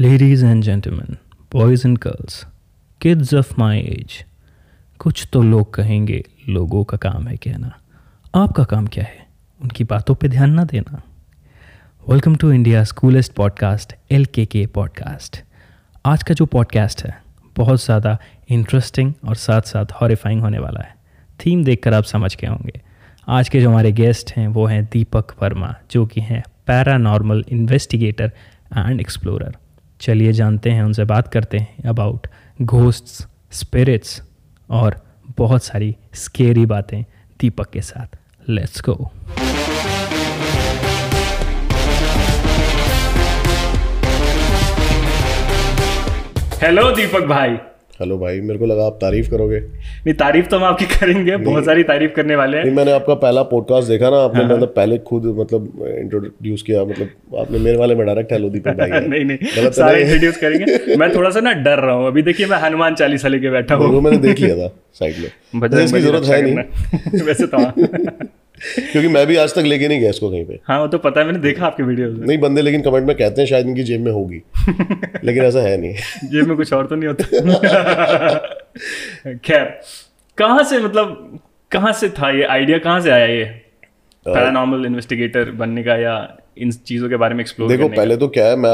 [0.00, 1.14] Ladies and gentlemen,
[1.52, 2.44] boys and girls
[3.00, 4.24] kids of my age
[4.98, 7.72] कुछ तो लोग कहेंगे लोगों का काम है कहना।
[8.34, 9.26] आपका काम क्या है?
[9.60, 11.02] उनकी बातों पे ध्यान ना देना।
[12.10, 15.42] Welcome to India coolest podcast L K K podcast
[16.06, 17.16] आज का जो पॉडकास्ट है
[17.56, 18.18] बहुत ज़्यादा
[18.48, 20.94] इंटरेस्टिंग और साथ साथ हॉरिफाइंग होने वाला है।
[21.40, 22.80] थीम देखकर आप समझ गए होंगे।
[23.28, 28.32] आज के जो हमारे गेस्ट हैं वो हैं दीपक वर्मा जो कि हैं पैरानॉर्मल इन्वेस्टिगेटर
[28.76, 29.56] एंड एक्सप्लोरर
[30.00, 32.26] चलिए जानते हैं, उनसे बात करते हैं अबाउट
[32.62, 34.22] घोस्ट्स स्पिरिट्स
[34.70, 34.96] और
[35.38, 37.02] बहुत सारी स्केरी बातें
[37.40, 38.16] दीपक के साथ।
[38.48, 39.10] लेट्स गो
[46.62, 47.56] हेलो दीपक भाई।
[48.00, 51.64] हेलो भाई मेरे को लगा आप तारीफ़ करोगे। नहीं तारीफ़ तो हम आपकी करेंगे बहुत
[51.64, 54.98] सारी तारीफ़ करने वाले हैं। नहीं मैंने आपका पहला पॉडकास्ट देखा ना आपने मतलब पहले
[54.98, 59.24] खुद मतलब इंट्रोड्यूस किया मतलब आपने मेरे वाले में डायरेक्ट हेलो दीपक भाई। है। नहीं
[59.24, 62.58] नहीं तो सारे इंट्रोड्यूस करेंगे। मैं थोड़ा सा ना डर रहा हूँ। अभी देखिए मैं
[62.58, 67.22] हनुमान चालीसा लेके बैठा हूँ। मैंने देख लिया था साइड में। इसकी ज़रूरत है नहीं।
[67.22, 67.74] वैसे तो हाँ।
[68.92, 71.20] क्योंकि मैं भी आज तक लेके नहीं गया इसको कहीं पे। हाँ वो तो पता
[71.20, 73.82] है मैंने देखा आपके वीडियो में। नहीं बंदे लेकिन कमेंट में कहते हैं शायद इनकी
[73.82, 74.42] जेब में होगी।
[75.24, 75.94] लेकिन ऐसा है नहीं।
[76.30, 78.38] जेब में कुछ और तो नहीं होता।
[79.44, 79.64] खैर
[80.38, 81.38] कहाँ से मतलब
[81.72, 83.44] कहाँ से था ये आइडिया कहाँ से आया ये?
[84.26, 86.14] पैरानॉर्मल इन्वेस्टिगेटर बनने का या
[86.58, 88.72] इन चीज़ों के बारे में एक्सप्लोर देखो करने पहले तो क्या है मैं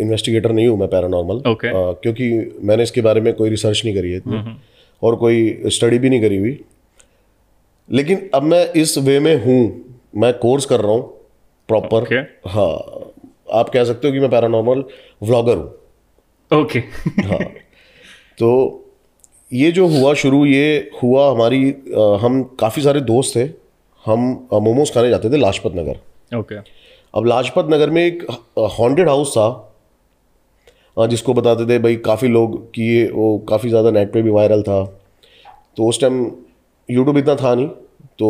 [0.00, 1.70] इन्वेस्टिगेटर नहीं हूँ मैं पैरानॉर्मल Okay.
[2.02, 2.28] क्योंकि
[2.62, 4.56] मैंने इसके बारे में कोई रिसर्च नहीं करी है हम्म, इतनी
[5.02, 6.52] और कोई स्टडी भी नहीं करी हुई।
[7.90, 9.60] लेकिन अब मैं इस वे में हूँ
[10.16, 11.02] मैं कोर्स कर रहा हूँ
[11.68, 12.22] प्रॉपर Okay.
[12.50, 12.72] हाँ
[13.54, 14.84] आप कह सकते हो कि मैं पैरानॉर्मल
[15.22, 16.78] व्लॉगर हूँ। ओके
[17.24, 17.38] हाँ
[18.38, 18.48] तो
[19.52, 23.48] ये जो हुआ शुरू ये हुआ हमारी अ, हम काफ़ी सारे दोस्त थे।
[24.04, 24.20] हम
[24.54, 26.68] मोमोज खाने जाते थे लाजपत नगर। Okay okay.
[27.14, 28.22] अब लाजपत नगर में एक
[28.78, 34.12] हॉन्टेड हाउस था जिसको बताते थे भाई काफ़ी लोग कि ये वो काफ़ी ज़्यादा नेट
[34.12, 34.84] पे भी वायरल था।
[35.76, 36.24] तो उस टाइम
[36.90, 37.68] यूट्यूब इतना था नहीं
[38.18, 38.28] तो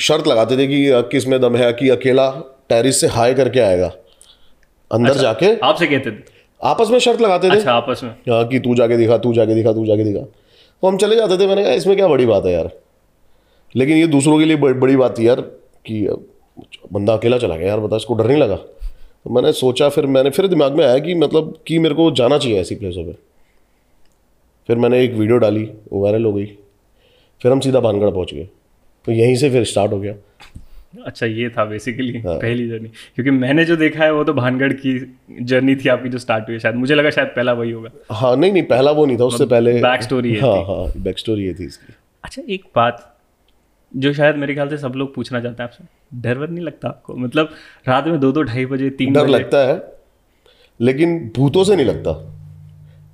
[0.00, 2.30] शर्त लगाते थे कि किसमें दम है कि अकेला
[2.68, 3.92] टेरिस से हाई करके आएगा।
[4.90, 6.38] अंदर अच्छा, जाके आपसे कहते थे?
[6.60, 9.54] आपस में शर्त लगाते थे। अच्छा आपस में। हाँ कि तू जाके दिखा तू जाके
[9.54, 12.46] दिखा तू जाके दिखा। तो हम चले जाते थे मैंने कहा इसमें क्या बड़ी बात
[12.46, 12.70] है यार।
[13.74, 15.40] लेकिन ये दूसरों के लिए बड़ी बात थी यार
[15.86, 16.06] कि
[16.92, 20.30] बंदा अकेला चला गया यार बता इसको डर नहीं लगा। तो मैंने सोचा फिर मैंने
[20.30, 23.16] फिर दिमाग में आया कि मतलब कि मेरे को जाना चाहिए ऐसी प्लेसों पर
[24.68, 26.46] फिर मैंने एक वीडियो डाली वो वायरल हो गई।
[27.40, 28.48] फिर हम सीधा भानगढ़ पहुँच गए।
[29.06, 30.14] तो यहीं से फिर स्टार्ट हो गया।
[31.06, 34.72] अच्छा ये था बेसिकली हाँ। पहली जर्नी क्योंकि मैंने जो देखा है वो तो भानगढ़
[34.74, 34.94] की
[35.42, 38.52] जर्नी थी आपकी जो स्टार्ट हुई शायद। मुझे लगा शायद पहला वही होगा। हाँ नहीं
[38.52, 41.54] नहीं पहला वो नहीं था उससे पहले बैक स्टोरी है हाँ हाँ बैक स्टोरी ये
[41.54, 43.06] थी इसकी। अच्छा एक बात
[43.94, 45.84] जो शायद मेरे ख्याल से सब लोग पूछना चाहते हैं आपसे।
[46.20, 47.16] डर वर नहीं लगता आपको?
[47.16, 47.48] मतलब
[47.88, 49.80] रात में दो दो ढाई बजे तीन डर लगता है
[50.80, 52.12] लेकिन भूतों से नहीं लगता।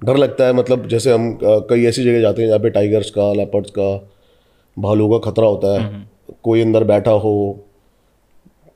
[0.05, 3.33] डर लगता है मतलब जैसे हम कई ऐसी जगह जाते हैं जहाँ पे टाइगर्स का
[3.33, 3.89] लेपर्ड्स का
[4.77, 6.05] भालू का खतरा होता है।
[6.45, 7.35] कोई अंदर बैठा हो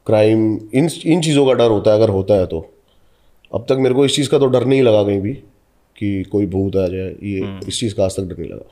[0.06, 0.40] क्राइम
[0.74, 2.60] इन इन चीज़ों का डर होता है अगर होता है तो।
[3.52, 5.32] अब तक मेरे को इस चीज़ का तो डर नहीं लगा कहीं भी
[5.96, 8.70] कि कोई भूत आ जाए ये इस चीज़ का आज तक डर नहीं लगा।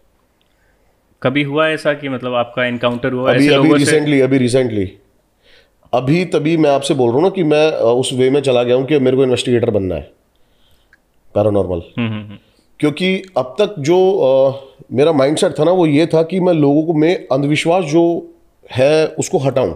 [1.22, 4.90] कभी हुआ ऐसा कि मतलब आपका इनकाउंटर हुआ अभी अभी रिसेंटली अभी रिसेंटली
[5.92, 8.76] अभी तभी मैं आपसे बोल रहा हूँ ना कि मैं उस वे में चला गया
[8.76, 10.10] हूँ कि मेरे को इन्वेस्टिगेटर बनना है।
[11.34, 12.38] Paranormal hmm, hmm, hmm.
[12.80, 14.60] क्योंकि अब तक जो अ,
[14.92, 18.02] मेरा माइंडसेट था ना वो ये था कि मैं लोगों को में अंधविश्वास जो
[18.72, 19.74] है उसको हटाऊं।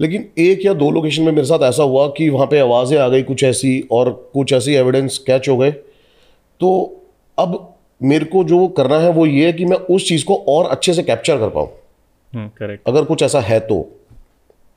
[0.00, 3.08] लेकिन एक या दो लोकेशन में मेरे साथ ऐसा हुआ कि वहाँ पे आवाज़ें आ
[3.08, 5.70] गई कुछ ऐसी और कुछ ऐसी एविडेंस कैच हो गए।
[6.60, 6.70] तो
[7.38, 10.66] अब मेरे को जो करना है वो ये है कि मैं उस चीज़ को और
[10.66, 11.68] अच्छे से कैप्चर कर पाऊँ।
[12.32, 13.80] हम्म करेक्ट अगर कुछ ऐसा है तो।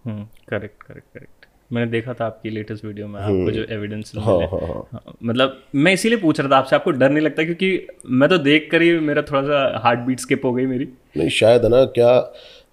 [0.06, 1.33] हम्म करेक्ट करेक्ट करेक्ट
[1.74, 5.58] मैंने देखा था आपकी लेटेस्ट वीडियो में आपको जो एविडेंस हाँ हाँ हाँ। हाँ, मतलब
[5.76, 8.82] मैं इसीलिए पूछ रहा था आपसे आपको डर नहीं लगता क्योंकि मैं तो देख कर
[8.82, 12.12] ही मेरा थोड़ा सा हार्ट बीट स्किप हो गई मेरी। नहीं शायद है ना क्या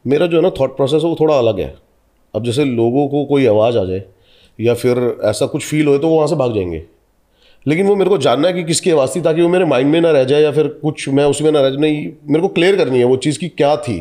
[0.04, 1.74] मेरा जो है ना थॉट प्रोसेस है वो थोड़ा अलग है।
[2.34, 4.02] अब जैसे लोगों को कोई आवाज़ आ जाए
[4.58, 6.82] या फिर ऐसा कुछ फील होए तो वो वहाँ से भाग जाएँगे।
[7.66, 10.00] लेकिन वो मेरे को जानना है कि किसकी आवाज़ थी ताकि वो मेरे माइंड में
[10.00, 12.76] ना रह जाए या फिर कुछ मैं उसमें ना रह जाए। नहीं मेरे को क्लियर
[12.76, 13.98] करनी है वो चीज़ की क्या थी।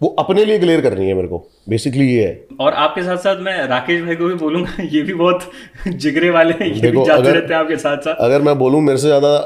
[0.00, 1.38] वो अपने लिए क्लियर करनी है मेरे को
[1.68, 5.14] बेसिकली ये है। और आपके साथ साथ मैं राकेश भाई को भी बोलूँगा ये भी
[5.14, 5.50] बहुत
[5.88, 8.80] जिगरे वाले हैं ये भी जाते अगर- रहते हैं आपके साथ साथ। अगर मैं बोलूँ
[8.80, 9.36] मेरे से ज़्यादा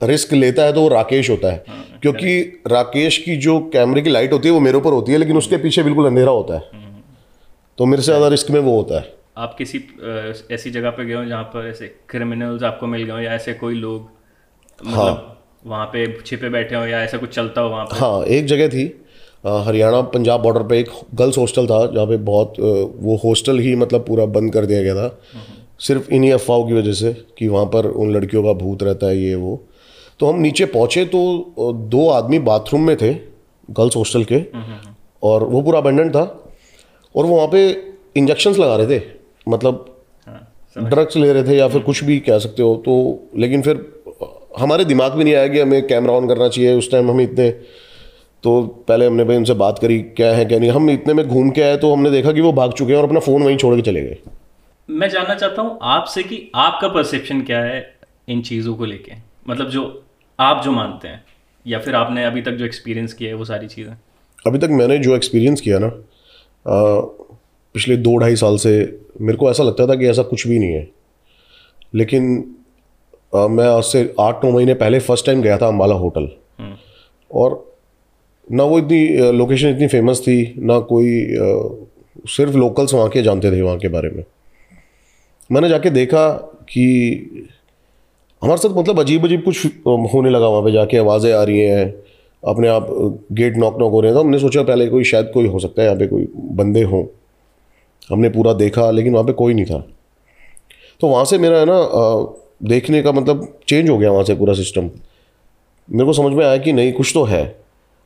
[0.00, 4.10] रिस्क लेता है तो वो राकेश होता है। हाँ, क्योंकि राकेश की जो कैमरे की
[4.10, 6.76] लाइट होती है वो मेरे ऊपर होती है लेकिन उसके पीछे बिल्कुल अंधेरा होता है।
[7.78, 9.78] तो मेरे से ज़्यादा रिस्क में वो होता है। आप किसी
[10.50, 13.52] ऐसी जगह पे गए हो जहाँ पर ऐसे क्रिमिनल्स आपको मिल गए हो या ऐसे
[13.54, 14.08] कोई लोग
[14.86, 15.36] मतलब
[15.66, 17.98] वहाँ पे छिपे बैठे हो या ऐसा कुछ चलता हो वहाँ पे?
[17.98, 18.86] हाँ एक जगह थी
[19.44, 22.54] हरियाणा पंजाब बॉर्डर पे एक गर्ल्स हॉस्टल था जहाँ पे बहुत
[23.00, 25.18] वो हॉस्टल ही मतलब पूरा बंद कर दिया गया था।
[25.80, 29.18] सिर्फ़ इन्हीं अफवाहों की वजह से कि वहाँ पर उन लड़कियों का भूत रहता है
[29.18, 29.60] ये वो।
[30.20, 33.12] तो हम नीचे पहुँचे तो दो आदमी बाथरूम में थे
[33.68, 34.42] गर्ल्स हॉस्टल के।
[35.22, 36.22] और वो पूरा अबेंडेंट था।
[37.14, 37.68] और वो वहाँ पे
[38.16, 39.02] इंजेक्शंस लगा रहे थे
[39.46, 39.84] मतलब
[40.76, 43.84] ड्रग्स ले रहे थे या फिर कुछ भी कह सकते हो। तो लेकिन फिर
[44.58, 47.48] हमारे दिमाग में नहीं आया कि हमें कैमरा ऑन करना चाहिए उस टाइम हम इतने
[48.44, 51.50] तो पहले हमने भाई उनसे बात करी क्या है क्या नहीं। हम इतने में घूम
[51.50, 53.74] के आए तो हमने देखा कि वो भाग चुके हैं और अपना फ़ोन वहीं छोड़
[53.76, 54.18] के चले गए।
[54.88, 57.80] मैं जानना चाहता हूँ आपसे कि आपका परसेप्शन क्या है
[58.28, 59.12] इन चीज़ों को लेके?
[59.48, 59.82] मतलब जो
[60.38, 61.24] आप जो मानते हैं
[61.66, 63.92] या फिर आपने अभी तक जो एक्सपीरियंस किया है वो सारी चीज़ें?
[64.46, 65.92] अभी तक मैंने जो एक्सपीरियंस किया ना
[66.66, 68.70] पिछले दो ढाई साल से
[69.20, 70.88] मेरे को ऐसा लगता था कि ऐसा कुछ भी नहीं है।
[71.94, 72.54] लेकिन
[73.32, 76.28] अ, मैं आज से आठ नौ महीने पहले फ़र्स्ट टाइम गया था अम्बाला होटल।
[77.30, 77.64] और
[78.50, 81.10] ना वो इतनी लोकेशन इतनी फ़ेमस थी, ना कोई
[82.28, 84.24] सिर्फ़ लोकल्स वहाँ के जानते थे वहाँ के बारे में।
[85.50, 86.28] मैंने जाके देखा
[86.70, 86.84] कि
[88.42, 91.94] हमारे साथ मतलब अजीब अजीब कुछ होने लगा वहाँ पे जाके, आवाज़ें आ रही हैं,
[92.42, 92.86] अपने आप
[93.32, 95.82] गेट नॉक नॉक हो रहे हैं। तो हमने सोचा पहले कोई, शायद कोई हो सकता
[95.82, 97.04] है, यहाँ पे कोई बंदे हों।
[98.10, 99.78] हमने पूरा देखा, लेकिन वहाँ पे कोई नहीं था।
[101.00, 102.34] तो वहाँ से मेरा, है ना
[102.68, 104.90] देखने का मतलब चेंज हो गया वहाँ से पूरा सिस्टम
[105.88, 107.44] मेरे को समझ में आया कि नहीं, कुछ तो है।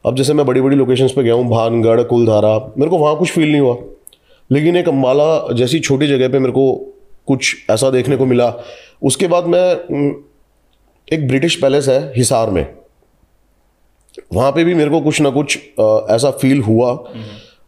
[0.05, 3.31] अब जैसे मैं बड़ी बड़ी लोकेशंस पे गया हूँ भानगढ़ कुलधारा मेरे को वहाँ कुछ
[3.31, 3.77] फील नहीं हुआ।
[4.51, 6.75] लेकिन एक अम्बाला जैसी छोटी जगह पे मेरे को
[7.27, 8.53] कुछ ऐसा देखने को मिला।
[9.03, 9.67] उसके बाद मैं
[11.09, 12.67] एक ब्रिटिश पैलेस है हिसार में।
[14.35, 15.57] वहाँ पे भी मेरे को कुछ ना कुछ
[16.11, 16.93] ऐसा फील हुआ।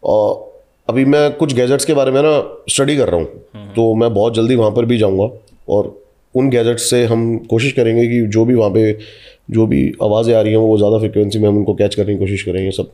[0.05, 0.53] और
[0.89, 2.33] अभी मैं कुछ गैजेट्स के बारे में ना
[2.69, 5.29] स्टडी कर रहा हूँ। तो मैं बहुत जल्दी वहाँ पर भी जाऊँगा
[5.69, 6.04] और
[6.35, 8.93] उन गैजेट्स से हम कोशिश करेंगे कि जो भी वहाँ पे
[9.51, 12.19] जो भी आवाज़ें आ रही हैं वो ज़्यादा फ्रिक्वेंसी में हम उनको कैच करने की
[12.19, 12.93] कोशिश करेंगे सब।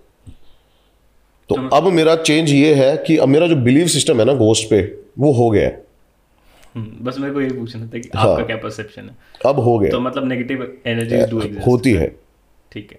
[1.50, 4.68] तो अब मेरा चेंज ये है कि अब मेरा जो बिलीव सिस्टम है ना घोस्ट
[4.70, 4.80] पे
[5.18, 5.82] वो हो गया है।
[6.74, 9.16] हम्म, बस मेरे को यही पूछना था कि हाँ। आपका क्या परसेप्शन है?
[9.46, 12.08] अब हो गया। तो मतलब नेगेटिव एग्जिस्ट होती है।
[12.72, 12.98] ठीक है।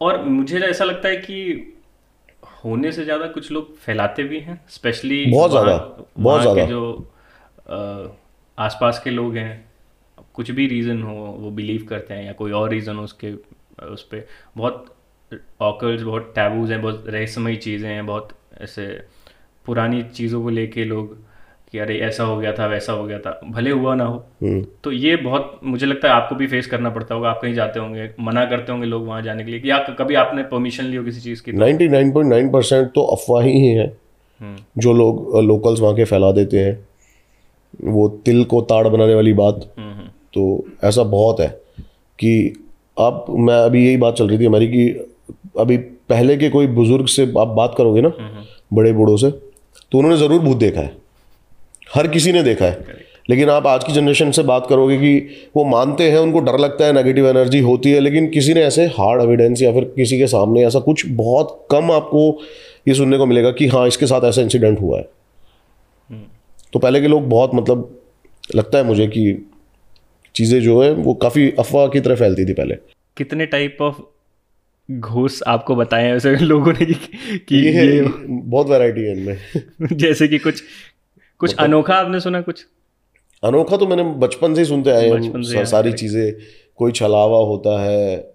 [0.00, 1.74] और मुझे ऐसा लगता है कि
[2.64, 5.76] होने से ज़्यादा कुछ लोग फैलाते भी हैं स्पेशली बहुत ज़्यादा,
[6.18, 8.16] बहुत ज़्यादा। जो
[8.60, 9.52] आसपास के लोग हैं
[10.34, 13.32] कुछ भी रीज़न हो वो बिलीव करते हैं या कोई और रीज़न हो उसके
[13.84, 14.26] उस पर
[14.56, 14.94] बहुत
[15.62, 18.28] ऑकल्स बहुत टैबूज हैं बहुत रहस्यमयी चीज़ें हैं बहुत
[18.60, 18.86] ऐसे
[19.66, 21.16] पुरानी चीज़ों को लेके लोग
[21.72, 24.64] कि अरे ऐसा हो गया था वैसा हो गया था भले हुआ ना हो हम्म।
[24.84, 27.80] तो ये बहुत मुझे लगता है आपको भी फेस करना पड़ता होगा आप कहीं जाते
[27.80, 30.96] होंगे मना करते होंगे लोग वहाँ जाने के लिए कि या कभी आपने परमिशन ली
[30.96, 35.94] हो किसी चीज़ की 99.9 परसेंट तो अफवाह ही है हम्म। जो लोग लोकल्स वहाँ
[35.94, 36.74] के फैला देते हैं
[37.84, 41.48] वो तिल को ताड़ बनाने वाली बात। हम्म, हम्म, तो ऐसा बहुत है
[42.18, 42.64] कि
[42.98, 44.88] आप मैं अभी यही बात चल रही थी हमारी कि
[45.58, 48.12] अभी पहले के कोई बुज़ुर्ग से आप बात करोगे ना
[48.72, 50.96] बड़े बूढ़ों से तो उन्होंने ज़रूर भूत देखा है।
[51.94, 52.98] हर किसी ने देखा है।
[53.30, 55.18] लेकिन आप आज की जनरेशन से बात करोगे कि
[55.56, 58.86] वो मानते हैं उनको डर लगता है नेगेटिव एनर्जी होती है लेकिन किसी ने ऐसे
[58.86, 62.26] हार्ड एविडेंस या फिर किसी के सामने ऐसा कुछ बहुत कम आपको
[62.88, 65.08] ये सुनने को मिलेगा कि हाँ इसके साथ ऐसा इंसिडेंट हुआ है।
[66.72, 68.00] तो पहले के लोग बहुत मतलब
[68.54, 69.46] लगता है मुझे कि
[70.34, 72.74] चीज़ें जो है वो काफ़ी अफवाह की तरह फैलती थी पहले।
[73.16, 73.96] कितने टाइप ऑफ़
[74.90, 79.38] घोष आपको बताए हैं वैसे लोगों ने कि, कि ये ये बहुत वैरायटी है इनमें।
[79.92, 80.62] जैसे कि कुछ
[81.38, 82.66] कुछ मतलब, अनोखा आपने सुना कुछ?
[83.44, 86.32] अनोखा तो मैंने बचपन से ही सुनते आए हम से, हाँ, सारी चीज़ें
[86.76, 88.30] कोई छलावा होता है अ,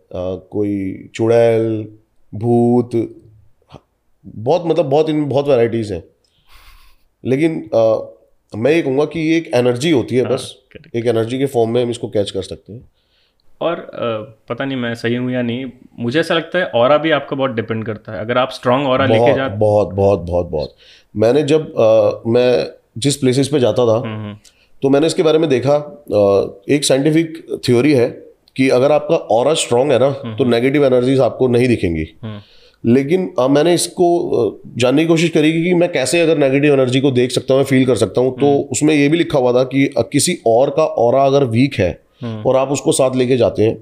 [0.52, 1.88] कोई चुड़ैल
[2.36, 2.92] भूत
[4.26, 6.04] बहुत मतलब बहुत इन बहुत वैरायटीज़ हैं।
[7.26, 8.15] लेकिन अ,
[8.54, 10.54] मैं ये कहूँगा कि ये एक एनर्जी होती है बस।
[10.96, 12.82] एक एनर्जी के फॉर्म में हम इसको कैच कर सकते हैं।
[13.62, 13.76] और
[14.50, 15.66] पता नहीं मैं सही हूँ या नहीं
[16.00, 19.08] मुझे ऐसा लगता है और भी आपका बहुत डिपेंड करता है। अगर आप स्ट्रांग और
[19.08, 20.76] लेके बहुत बहुत बहुत बहुत बहुत।
[21.16, 24.36] मैंने जब अ, मैं जिस प्लेसेस पे जाता था हम्म,
[24.82, 28.08] तो मैंने इसके बारे में देखा अ, एक साइंटिफिक थ्योरी है
[28.56, 32.06] कि अगर आपका और स्ट्रांग है ना तो नेगेटिव एनर्जीज आपको नहीं दिखेंगी।
[32.86, 37.12] लेकिन अ, मैंने इसको जानने की कोशिश करी कि मैं कैसे अगर नेगेटिव एनर्जी को
[37.12, 39.90] देख सकता हूँ फील कर सकता हूँ तो उसमें ये भी लिखा हुआ था कि
[40.12, 41.92] किसी और का और अगर वीक है
[42.46, 43.78] और आप उसको साथ लेके जाते हैं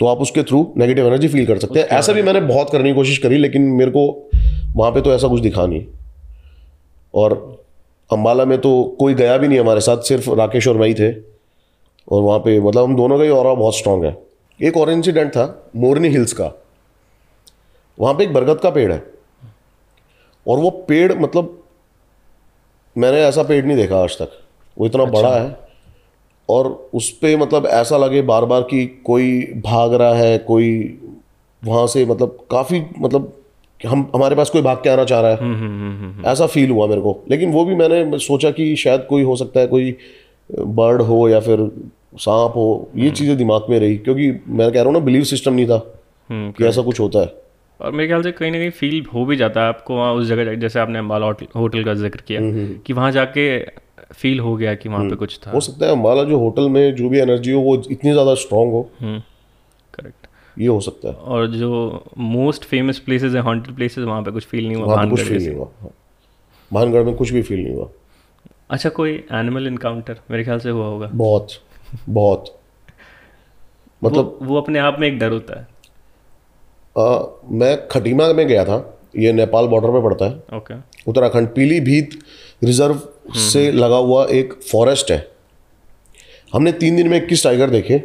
[0.00, 2.88] तो आप उसके थ्रू नेगेटिव एनर्जी फील कर सकते हैं। ऐसा भी मैंने बहुत करने
[2.88, 4.06] की कोशिश करी लेकिन मेरे को
[4.76, 5.84] वहाँ पे तो ऐसा कुछ दिखा नहीं।
[7.14, 7.34] और
[8.10, 11.12] अम्बाला में तो कोई गया भी नहीं हमारे साथ सिर्फ़ राकेश और मैं ही थे।
[12.08, 14.16] और वहाँ पे मतलब हम दोनों का ही और बहुत स्ट्रांग है।
[14.60, 16.52] एक और इंसिडेंट था मोरनी हिल्स का।
[17.98, 19.02] वहाँ पे एक बरगद का पेड़ है।
[20.46, 21.62] और वो पेड़ मतलब
[22.96, 24.38] मैंने ऐसा पेड़ नहीं देखा आज तक।
[24.76, 25.56] वो इतना अच्छा। बड़ा है
[26.48, 30.70] और उस पर मतलब ऐसा लगे बार बार कि कोई भाग रहा है कोई
[31.62, 33.32] वहाँ से मतलब काफ़ी मतलब
[33.80, 36.46] हम हमारे पास कोई भाग के आना चाह रहा है। हम्म हम्म हम्म हम्म ऐसा
[36.46, 39.66] फील हुआ मेरे को। लेकिन वो भी मैंने सोचा कि शायद कोई हो सकता है
[39.66, 39.96] कोई
[40.50, 41.60] बर्ड हो या फिर
[42.18, 45.54] सांप हो ये चीज़ें दिमाग में रही क्योंकि मैं कह रहा हूँ ना बिलीव सिस्टम
[45.54, 45.82] नहीं था
[46.30, 47.43] हम्म कि ऐसा कुछ होता है।
[47.80, 50.26] और मेरे ख्याल से कहीं ना कहीं फील हो भी जाता है आपको वहाँ उस
[50.26, 51.26] जगह जैसे आपने अम्बाला
[51.56, 52.40] होटल का ज़िक्र किया
[52.86, 53.46] कि वहाँ जाके
[54.14, 56.94] फील हो गया कि वहाँ पे कुछ था। हो सकता है अम्बाला जो होटल में
[56.94, 58.82] जो भी एनर्जी हो वो इतनी ज़्यादा स्ट्रांग हो।
[59.94, 60.26] करेक्ट
[60.56, 64.46] ये हो सकता है। और जो मोस्ट फ़ेमस प्लेसेस है हॉन्टेड प्लेसेस वहाँ पे कुछ
[64.46, 65.90] फील नहीं हुआ कुछ फील नहीं हुआ हाँ।
[66.70, 67.88] भानगढ़ में कुछ भी फील नहीं हुआ।
[68.70, 71.60] अच्छा कोई एनिमल इनकाउंटर मेरे ख्याल से हुआ होगा। बहुत
[72.08, 72.44] बहुत।
[74.04, 75.66] मतलब वो, वो अपने आप में एक डर होता है।
[76.96, 77.18] आ,
[77.50, 78.78] मैं खटीमा में गया था।
[79.18, 80.74] ये नेपाल बॉर्डर पे पड़ता है। ओके
[81.10, 82.18] उत्तराखंड पीलीभीत
[82.64, 83.00] रिज़र्व
[83.40, 85.26] से लगा हुआ एक फॉरेस्ट है।
[86.52, 88.02] हमने तीन दिन में इक्कीस टाइगर देखे?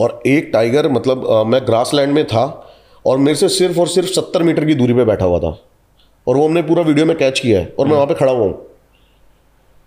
[0.00, 2.44] और एक टाइगर मतलब अ, मैं ग्रास लैंड में था
[3.04, 5.58] और मेरे से सिर्फ़ और सिर्फ़ सत्तर मीटर की दूरी पे बैठा हुआ था।
[6.26, 8.44] और वो हमने पूरा वीडियो में कैच किया है और मैं वहाँ पे खड़ा हुआ
[8.44, 8.66] हूँ।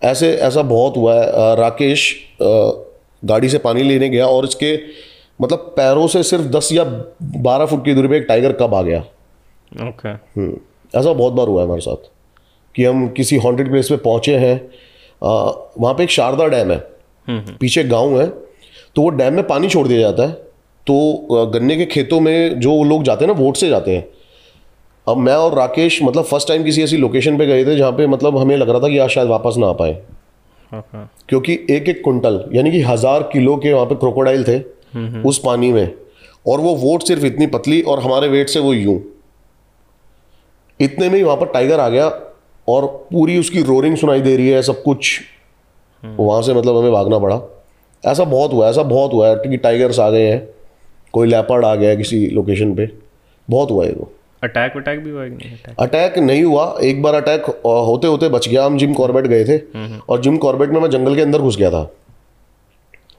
[0.02, 4.76] ऐसे ऐसा बहुत हुआ है। राकेश गाड़ी से पानी लेने गया और इसके
[5.42, 6.84] मतलब पैरों से सिर्फ़ दस या
[7.42, 9.00] बारह फुट की दूरी पे एक टाइगर कब आ गया?
[9.82, 10.56] ओके हम्म,
[10.94, 12.10] ऐसा बहुत बार हुआ है हमारे साथ
[12.74, 14.60] कि हम किसी हॉन्टेड प्लेस पे पहुँचे हैं
[15.22, 16.78] वहाँ पे एक शारदा डैम है।
[17.28, 18.26] पीछे गाँव है
[18.96, 20.32] तो वो डैम में पानी छोड़ दिया जाता है
[20.86, 24.06] तो गन्ने के खेतों में जो लोग जाते हैं ना वोट से जाते हैं।
[25.06, 28.06] अब मैं और राकेश मतलब फ़र्स्ट टाइम किसी ऐसी लोकेशन पे गए थे जहाँ पे
[28.06, 29.92] मतलब हमें लग रहा था कि आज शायद वापस ना आ पाए।
[30.72, 34.58] ओके क्योंकि एक एक कुंटल यानी कि हज़ार किलो के वहाँ पे क्रोकोडाइल थे।
[35.22, 35.94] उस पानी में।
[36.46, 39.00] और वो वोट सिर्फ़ इतनी पतली और हमारे वेट से वो यूँ।
[40.80, 42.08] इतने में ही वहाँ पर टाइगर आ गया
[42.68, 45.20] और पूरी उसकी रोरिंग सुनाई दे रही है सब कुछ।
[46.04, 47.40] वहाँ से मतलब हमें भागना पड़ा।
[48.06, 50.48] ऐसा बहुत हुआ ऐसा बहुत हुआ है कि टाइगर्स आ गए हैं।
[51.12, 52.88] कोई लेपर्ड आ गया किसी लोकेशन पे।
[53.50, 54.12] बहुत हुआ है ये तो।
[54.44, 55.36] अटैक भी हुआ नहीं?
[55.36, 55.74] अटैक?
[55.78, 59.58] अटैक नहीं हुआ। एक बार अटैक होते होते बच गया। हम जिम कॉर्बेट गए थे।
[60.08, 61.84] और जिम कॉर्बेट में मैं जंगल के अंदर घुस गया था।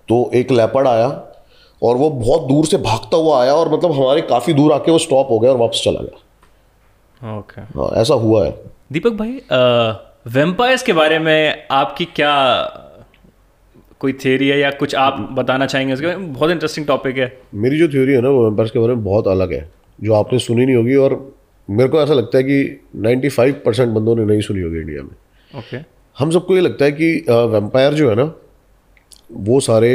[0.10, 1.08] तो एक लेपर्ड आया।
[1.84, 4.98] और वो बहुत दूर से भागता हुआ आया और मतलब हमारे काफ़ी दूर आके वो
[5.00, 8.52] स्टॉप हो गया और वापस चला गया। ओके हाँ ऐसा हुआ है।
[8.92, 9.40] दीपक भाई
[10.34, 12.34] वेम्पायर्स के बारे में आपकी क्या
[14.00, 16.34] कोई थ्योरी है या कुछ आप बताना चाहेंगे उसके बारे में?
[16.34, 19.28] बहुत इंटरेस्टिंग टॉपिक है। मेरी जो थ्योरी है ना वो वेम्पायर्स के बारे में बहुत
[19.28, 21.16] अलग है जो आपने सुनी नहीं होगी और
[21.70, 25.10] मेरे को ऐसा लगता है कि 95 परसेंट बंदों ने नहीं सुनी होगी इंडिया में।
[25.10, 25.84] Okay okay.
[26.18, 28.32] हम सबको ये लगता है कि वेम्पायर जो है ना
[29.32, 29.94] वो सारे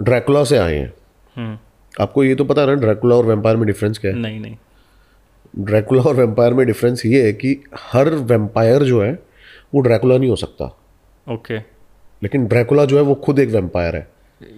[0.00, 0.92] ड्रैकुला से आए हैं।
[1.36, 1.58] हम्म।
[1.94, 4.18] आपको ये तो पता है ना ड्रैकुला और वेम्पायर में डिफरेंस क्या है?
[4.18, 4.56] नहीं नहीं।
[5.54, 9.12] ड्रैकुला और वेम्पायर में डिफरेंस ये है कि हर वेम्पायर जो है
[9.74, 10.64] वो ड्रैकुला नहीं हो सकता।
[11.26, 11.58] ओके
[12.22, 14.08] लेकिन ड्रैकुला जो है वो खुद एक वेम्पायर है।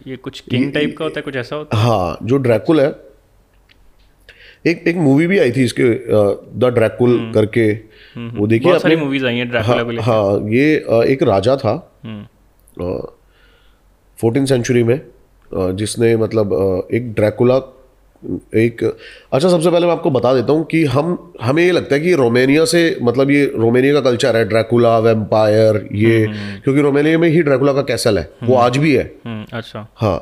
[0.06, 1.82] ये कुछ किंग टाइप का होता है कुछ ऐसा होता है?
[1.82, 2.94] हाँ जो ड्रैकुल है
[4.66, 5.84] एक एक मूवी भी आई थी इसके
[6.58, 10.50] द ड्रैकुल करके। वो है देखिए सारी आपने मूवीज़ आई हैं ड्रैकुला को हाँ, हाँ
[10.50, 10.74] ये
[11.12, 11.72] एक राजा था
[12.04, 13.00] हम्म।
[14.18, 15.00] फोर्टीन सेंचुरी में।
[15.54, 16.52] जिसने मतलब
[16.94, 17.56] एक ड्रैकुला
[18.56, 21.06] एक अच्छा सबसे पहले मैं आपको बता देता हूँ कि हम
[21.42, 25.76] हमें ये लगता है कि रोमेनिया से मतलब ये रोमेनिया का कल्चर है ड्रैकुला वेम्पायर
[26.02, 26.26] ये
[26.64, 30.18] क्योंकि रोमेनिया में ही ड्रैकुला का कैसल है वो आज भी है। हम्म अच्छा। हाँ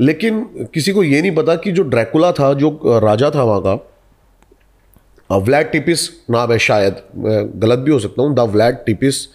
[0.00, 0.40] लेकिन
[0.74, 2.70] किसी को ये नहीं पता कि जो ड्रैकुला था जो
[3.04, 8.34] राजा था वहाँ का व्लैड टिपिस नाम है शायद मैं गलत भी हो सकता हूँ
[8.34, 9.26] द व्लैड टिपिस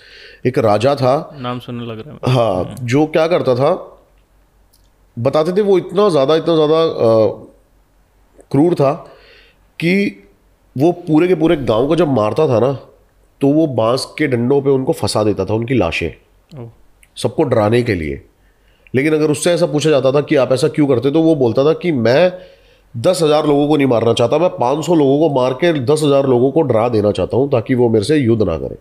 [0.45, 3.71] एक राजा था। नाम सुनने लग रहा है हाँ जो क्या करता था
[5.17, 6.85] बताते थे वो इतना ज़्यादा इतना ज़्यादा
[8.51, 8.91] क्रूर था
[9.79, 9.93] कि
[10.75, 12.71] वो पूरे के पूरे गाँव को जब मारता था ना
[13.41, 16.11] तो वो बाँस के डंडों पे उनको फंसा देता था उनकी लाशें।
[17.17, 18.21] सबको डराने के लिए।
[18.93, 21.65] लेकिन अगर उससे ऐसा पूछा जाता था कि आप ऐसा क्यों करते तो वो बोलता
[21.65, 22.31] था कि मैं
[22.95, 26.03] दस हज़ार लोगों को नहीं मारना चाहता मैं पाँच सौ लोगों को मार के दस
[26.03, 28.77] हज़ार लोगों को डरा देना चाहता हूँ ताकि वो मेरे से युद्ध ना करें।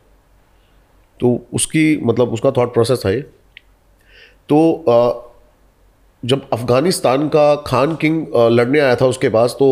[1.20, 3.20] तो उसकी मतलब उसका थॉट प्रोसेस था ये।
[4.48, 5.25] तो अ,
[6.26, 9.66] जब अफ़गानिस्तान का खान किंग लड़ने आया था उसके पास तो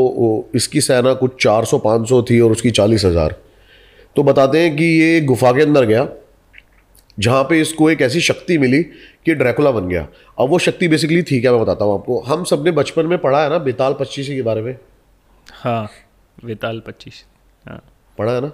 [0.55, 3.35] इसकी सेना कुछ 400-500 थी और उसकी चालीस हज़ार।
[4.17, 6.07] तो बताते हैं कि ये गुफा के अंदर गया
[7.19, 10.07] जहाँ पे इसको एक ऐसी शक्ति मिली कि ड्रैकुला बन गया।
[10.39, 12.21] अब वो शक्ति बेसिकली थी क्या मैं बताता हूँ आपको?
[12.21, 14.77] हम सबने बचपन में पढ़ा है ना बेताल पच्चीस के बारे में?
[15.55, 15.89] हाँ
[16.39, 17.25] बेताल पच्चीस
[17.65, 17.83] हाँ।
[18.19, 18.51] पढ़ा है ना?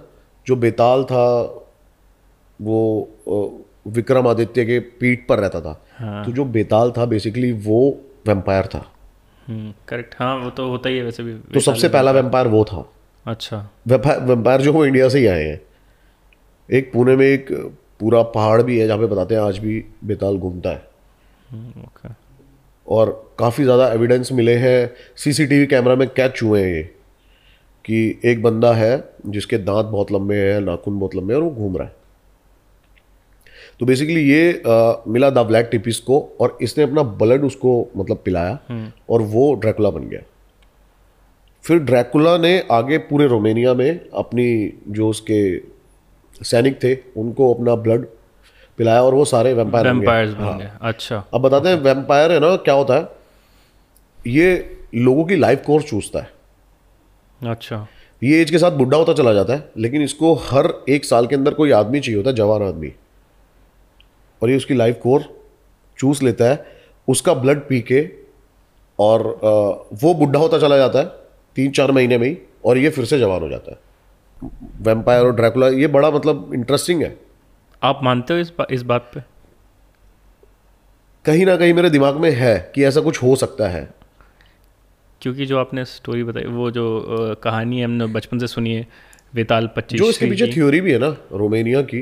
[0.47, 1.25] जो बेताल था
[2.59, 7.81] वो विक्रमादित्य के पीठ पर रहता था। हाँ। तो जो बेताल था बेसिकली वो
[8.27, 8.85] वेम्पायर था।
[9.89, 12.85] करेक्ट हाँ वो तो होता ही है वैसे भी तो सबसे पहला वेम्पायर वो था।
[13.25, 13.57] अच्छा।
[13.87, 15.61] वेम्पायर जो वो इंडिया से ही आए हैं।
[16.69, 17.51] एक पुणे में एक
[17.99, 20.87] पूरा पहाड़ भी है जहाँ पे बताते हैं आज भी बेताल घूमता है।
[21.49, 22.09] हम्म, ओके
[22.87, 23.09] और
[23.39, 26.83] काफ़ी ज़्यादा एविडेंस मिले हैं। सीसीटीवी कैमरा में कैच हुए हैं ये
[27.85, 31.53] कि एक बंदा है जिसके दांत बहुत लंबे हैं नाखून बहुत लंबे हैं और वो
[31.53, 31.93] घूम रहा है।
[33.81, 38.17] तो बेसिकली ये अ, मिला द ब्लैक टिपिस को और इसने अपना ब्लड उसको मतलब
[38.25, 40.19] पिलाया और वो ड्रैकुला बन गया।
[41.63, 44.45] फिर ड्रैकुला ने आगे पूरे रोमेनिया में अपनी
[44.89, 45.41] जो उसके
[46.43, 48.05] सैनिक थे उनको अपना ब्लड
[48.77, 52.39] पिलाया और वो सारे वेम्पायर बन वैम्पायर्स बन गए। अच्छा। अब बताते हैं वेम्पायर है
[52.39, 53.09] ना क्या होता है?
[54.27, 57.85] ये लोगों की लाइफ कोर्स चूसता है। अच्छा।
[58.21, 61.35] ये एज के साथ बुढ़ा होता चला जाता है लेकिन इसको हर एक साल के
[61.35, 62.93] अंदर कोई आदमी चाहिए होता है जवान आदमी।
[64.41, 65.23] और ये उसकी लाइफ कोर
[65.99, 66.65] चूस लेता है
[67.07, 68.01] उसका ब्लड पी के
[68.99, 69.27] और
[70.03, 71.05] वो बुढ़ा होता चला जाता है
[71.55, 74.49] तीन चार महीने में ही और ये फिर से जवान हो जाता है।
[74.81, 77.15] वेम्पायर और ड्रैकुला ये बड़ा मतलब इंटरेस्टिंग है।
[77.83, 79.21] आप मानते हो इस बा, इस बात पे?
[81.25, 83.89] कहीं ना कहीं मेरे दिमाग में है कि ऐसा कुछ हो सकता है।
[85.21, 88.87] क्योंकि जो आपने स्टोरी बताई वो जो कहानी है हमने बचपन से सुनी है
[89.33, 92.01] वेताल पच्चीस जो इसके पीछे थ्योरी भी है ना रोमेनिया की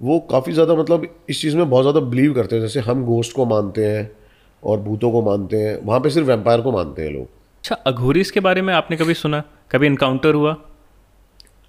[0.00, 3.32] वो काफ़ी ज़्यादा मतलब इस चीज़ में बहुत ज़्यादा बिलीव करते हैं जैसे हम गोस्ट
[3.36, 4.10] को मानते हैं
[4.62, 8.30] और भूतों को मानते हैं वहाँ पे सिर्फ़ वेम्पायर को मानते हैं लोग। अच्छा अघोरीस
[8.30, 9.42] के बारे में आपने कभी सुना?
[9.70, 10.56] कभी इनकाउंटर हुआ?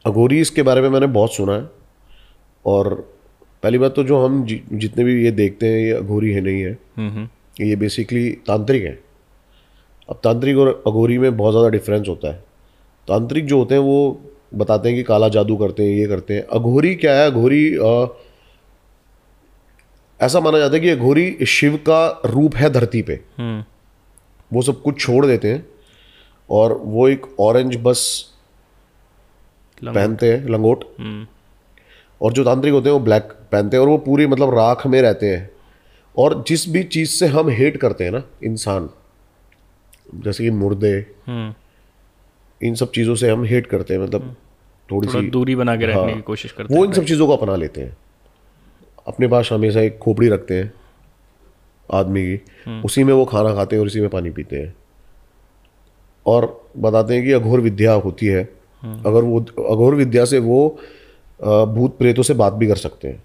[0.06, 1.70] अघोरीस के बारे में मैंने बहुत सुना है
[2.66, 2.94] और
[3.64, 6.62] पहली बात तो जो हम जि, जितने भी ये देखते हैं ये अघोरी है नहीं
[6.62, 7.30] है।
[7.62, 9.00] ये बेसिकली तांत्रिक है।
[10.10, 12.44] अब तांत्रिक और अघोरी में बहुत ज़्यादा डिफरेंस होता है।
[13.08, 14.22] तांत्रिक जो होते हैं वो
[14.54, 17.32] बताते हैं कि काला जादू करते हैं ये करते हैं। अघोरी क्या है?
[17.32, 17.76] अघोरी
[20.22, 23.64] ऐसा माना जाता है कि अघोरी शिव का रूप है धरती पे। हम्म।
[24.54, 25.66] वो सब कुछ छोड़ देते हैं
[26.50, 28.26] और वो एक ऑरेंज बस
[29.84, 31.28] पहनते हैं लंगोट। हम्म।
[32.22, 35.02] और जो तांत्रिक होते हैं वो ब्लैक पहनते हैं और वो पूरी मतलब राख में
[35.02, 35.50] रहते हैं।
[36.18, 38.90] और जिस भी चीज़ से हम हेट करते हैं ना इंसान
[40.16, 41.54] जैसे कि मुर्दे हम्म।
[42.64, 44.36] इन सब चीज़ों से हम हेट करते हैं मतलब
[44.92, 47.36] थोड़ी सी दूरी बना के रखने हाँ। की कोशिश करते वो इन सब चीज़ों को
[47.36, 47.98] अपना लेते हैं।
[49.08, 50.72] अपने पास हमेशा एक खोपड़ी रखते हैं
[51.94, 54.74] आदमी की। उसी में वो खाना खाते हैं और उसी में पानी पीते हैं।
[56.26, 58.44] और बताते हैं कि अघोर विद्या होती है।
[58.84, 59.40] अगर वो
[59.72, 60.80] अघोर विद्या से वो
[61.68, 63.24] भूत प्रेतों से बात भी कर सकते हैं।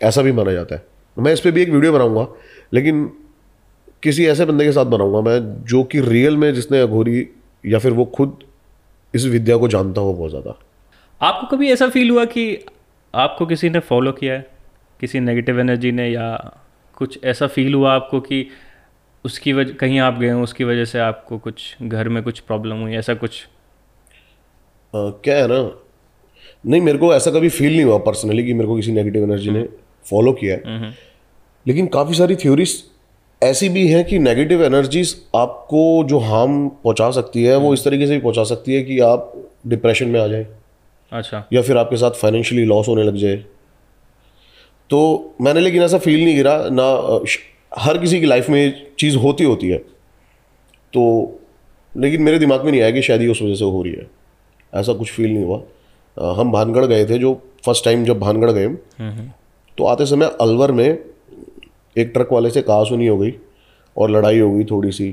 [0.00, 2.26] ऐसा भी माना जाता है। मैं इस पर भी एक वीडियो बनाऊँगा
[2.72, 3.04] लेकिन
[4.02, 7.26] किसी ऐसे बंदे के साथ बनाऊँगा मैं जो कि रियल में जिसने अघोरी
[7.64, 8.38] या फिर वो खुद
[9.14, 10.58] इस विद्या को जानता हो बहुत ज़्यादा।
[11.20, 12.64] आपको कभी ऐसा फील हुआ कि
[13.14, 14.46] आपको किसी ने फॉलो किया है?
[15.00, 16.58] किसी नेगेटिव एनर्जी ने या
[16.96, 18.46] कुछ ऐसा फील हुआ आपको कि
[19.24, 22.76] उसकी वजह कहीं आप गए हो उसकी वजह से आपको कुछ घर में कुछ प्रॉब्लम
[22.76, 23.44] हुई ऐसा कुछ?
[24.94, 25.80] अ, क्या है ना?
[26.66, 29.50] नहीं मेरे को ऐसा कभी फील नहीं हुआ पर्सनली कि मेरे को किसी नेगेटिव एनर्जी
[29.50, 29.62] ने
[30.10, 30.90] फॉलो किया है।
[31.66, 32.89] लेकिन काफ़ी सारी थ्योरीज
[33.42, 38.06] ऐसी भी हैं कि नेगेटिव एनर्जीज आपको जो हार्म पहुँचा सकती है वो इस तरीके
[38.06, 39.32] से भी पहुँचा सकती है कि आप
[39.66, 40.46] डिप्रेशन में आ जाए।
[41.12, 43.36] अच्छा। या फिर आपके साथ फाइनेंशियली लॉस होने लग जाए।
[44.90, 47.20] तो मैंने लेकिन ऐसा फील नहीं करा ना
[47.78, 49.78] हर किसी की लाइफ में चीज़ होती होती है।
[50.92, 51.02] तो
[51.92, 54.06] लेकिन मेरे दिमाग में नहीं आया कि शायद ये उस वजह से हो रही है।
[54.72, 57.34] ऐसा कुछ फील नहीं हुआ। हम भानगढ़ गए थे जो
[57.66, 58.68] फ़र्स्ट टाइम जब भानगढ़ गए।
[59.78, 60.98] तो आते समय अलवर में
[61.96, 63.32] एक ट्रक वाले से कहा सुनी हो गई
[63.96, 65.10] और लड़ाई हो गई थोड़ी सी।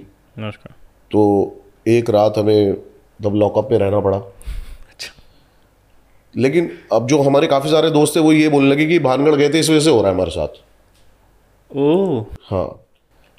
[1.11, 1.21] तो
[1.87, 2.73] एक रात हमें
[3.23, 5.13] तब लॉकअप में रहना पड़ा। अच्छा।
[6.35, 9.49] लेकिन अब जो हमारे काफ़ी सारे दोस्त थे वो ये बोलने लगे कि भानगढ़ गए
[9.49, 10.61] थे इस वजह से हो रहा है हमारे साथ।
[11.71, 12.83] ओह। हाँ।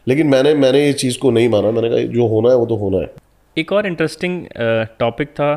[0.06, 2.76] लेकिन मैंने मैंने ये चीज़ को नहीं माना। मैंने कहा जो होना है वो तो
[2.76, 3.10] होना है।
[3.56, 4.46] एक और इंटरेस्टिंग
[4.98, 5.50] टॉपिक था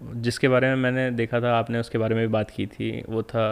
[0.00, 3.22] जिसके बारे में मैंने देखा था आपने उसके बारे में भी बात की थी वो
[3.22, 3.46] था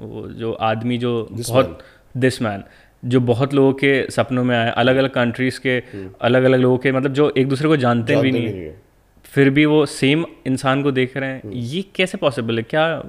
[0.00, 1.78] वो जो आदमी जो बहुत
[2.16, 2.62] दिस मैन
[3.02, 5.78] जो बहुत लोगों के सपनों में आए अलग अलग कंट्रीज़ के
[6.20, 8.80] अलग अलग लोगों के मतलब जो एक दूसरे को जानते, भी जानते भी नहीं है।
[9.24, 12.62] फिर भी वो सेम इंसान को देख रहे हैं। ये कैसे पॉसिबल है?
[12.62, 13.02] क्या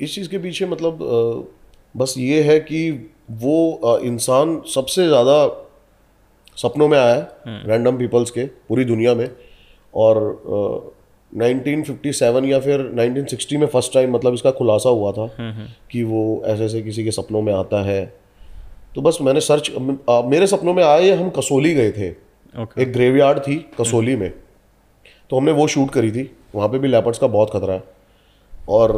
[0.00, 0.98] इस चीज़ के पीछे मतलब
[1.94, 2.90] बस ये है कि
[3.30, 5.36] वो इंसान सबसे ज़्यादा
[6.56, 9.28] सपनों में आया है रैंडम पीपल्स के पूरी दुनिया में।
[9.94, 10.90] और अ,
[11.32, 15.26] 1957 या फिर 1960 में फ़र्स्ट टाइम मतलब इसका खुलासा हुआ था
[15.92, 18.02] कि वो ऐसे ऐसे किसी के सपनों में आता है।
[18.94, 19.70] तो बस मैंने सर्च
[20.26, 22.10] मेरे सपनों में आए हम कसोली गए थे।
[22.54, 24.30] ओके एक ग्रेवयार्ड थी कसोली में।
[25.30, 27.82] तो हमने वो शूट करी थी। वहाँ पे भी लेपर्ड्स का बहुत खतरा है।
[28.68, 28.92] और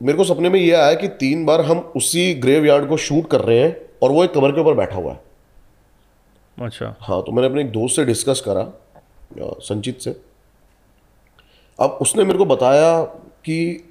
[0.00, 3.40] मेरे को सपने में ये आया कि तीन बार हम उसी ग्रेवयार्ड को शूट कर
[3.40, 5.20] रहे हैं और वो एक कमर के ऊपर बैठा हुआ है।
[6.58, 8.72] अच्छा। हाँ तो मैंने अपने एक दोस्त से डिस्कस करा
[9.62, 10.10] संचित से।
[11.78, 13.02] अब उसने मेरे को बताया
[13.44, 13.87] कि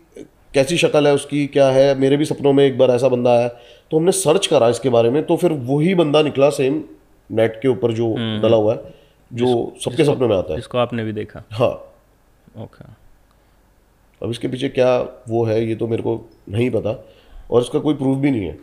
[0.53, 1.95] कैसी शक्ल है उसकी क्या है?
[1.95, 3.47] मेरे भी सपनों में एक बार ऐसा बंदा आया
[3.91, 6.83] तो हमने सर्च करा इसके बारे में तो फिर वही बंदा निकला सेम
[7.29, 8.93] नेट के ऊपर जो डला हुआ है
[9.31, 9.47] जो
[9.83, 11.69] सबके सपनों में आता है। इसको आपने भी देखा। हाँ।
[12.63, 12.86] ओके।
[14.21, 16.95] अब इसके पीछे क्या वो है ये तो मेरे को नहीं पता
[17.51, 18.57] और इसका कोई प्रूफ भी नहीं है।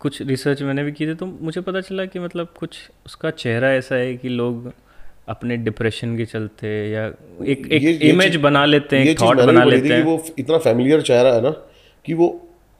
[0.00, 3.72] कुछ रिसर्च मैंने भी की थी तो मुझे पता चला कि मतलब कुछ उसका चेहरा
[3.72, 4.72] ऐसा है कि लोग
[5.28, 7.06] अपने डिप्रेशन के चलते या
[7.46, 11.42] एक एक इमेज बना लेते हैं थॉट बना लेते हैं। वो इतना फैमिलियर चेहरा है
[11.42, 11.50] ना
[12.04, 12.28] कि वो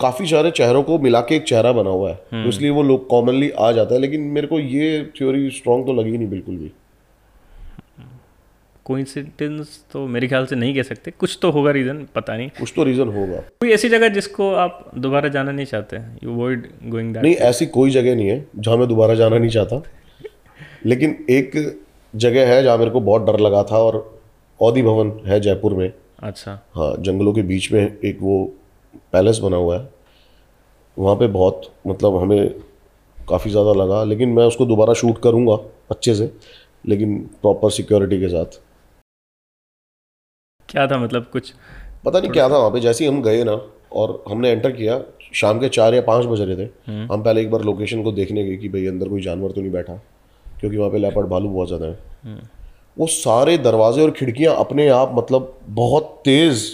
[0.01, 2.83] काफ़ी सारे चेहरों को मिला के एक चेहरा बना हुआ है। हम्म। तो इसलिए वो
[2.83, 6.57] लोग कॉमनली आ जाता है लेकिन मेरे को ये थ्योरी स्ट्रांग तो लगी नहीं बिल्कुल
[6.57, 6.73] भी।
[8.85, 12.73] कोइंसिडेंस तो मेरे ख्याल से नहीं कह सकते। कुछ तो होगा रीज़न पता नहीं। कुछ
[12.77, 15.97] तो रीज़न होगा। कोई ऐसी जगह जिसको आप दोबारा जाना नहीं चाहते?
[15.97, 19.51] यू अवॉइड गोइंग दैट नहीं ऐसी कोई जगह नहीं है जहाँ मैं दोबारा जाना नहीं
[19.51, 19.83] चाहता।
[20.87, 21.57] लेकिन एक
[22.17, 23.97] जगह है जहाँ मेरे को बहुत डर लगा था और
[24.61, 28.45] औदी भवन है जयपुर में। अच्छा। हाँ जंगलों के बीच में एक वो
[29.13, 29.89] पैलेस बना हुआ है।
[30.97, 32.49] वहाँ पे बहुत मतलब हमें
[33.19, 35.59] काफ़ी ज़्यादा लगा लेकिन मैं उसको दोबारा शूट करूँगा
[35.91, 36.31] अच्छे से
[36.85, 38.59] लेकिन प्रॉपर सिक्योरिटी के साथ।
[40.69, 41.53] क्या था मतलब कुछ?
[42.05, 43.61] पता नहीं क्या था वहाँ पे जैसे ही हम गए ना
[43.93, 45.01] और हमने एंटर किया
[45.35, 46.71] शाम के चार या पाँच बज रहे थे
[47.07, 49.73] हम पहले एक बार लोकेशन को देखने गए कि भाई अंदर कोई जानवर तो नहीं
[49.73, 50.01] बैठा।
[50.61, 52.39] क्योंकि वहाँ पे लेपर्ड भालू बहुत ज़्यादा है।
[52.97, 56.65] वो सारे दरवाजे और खिड़कियाँ अपने आप मतलब बहुत तेज़।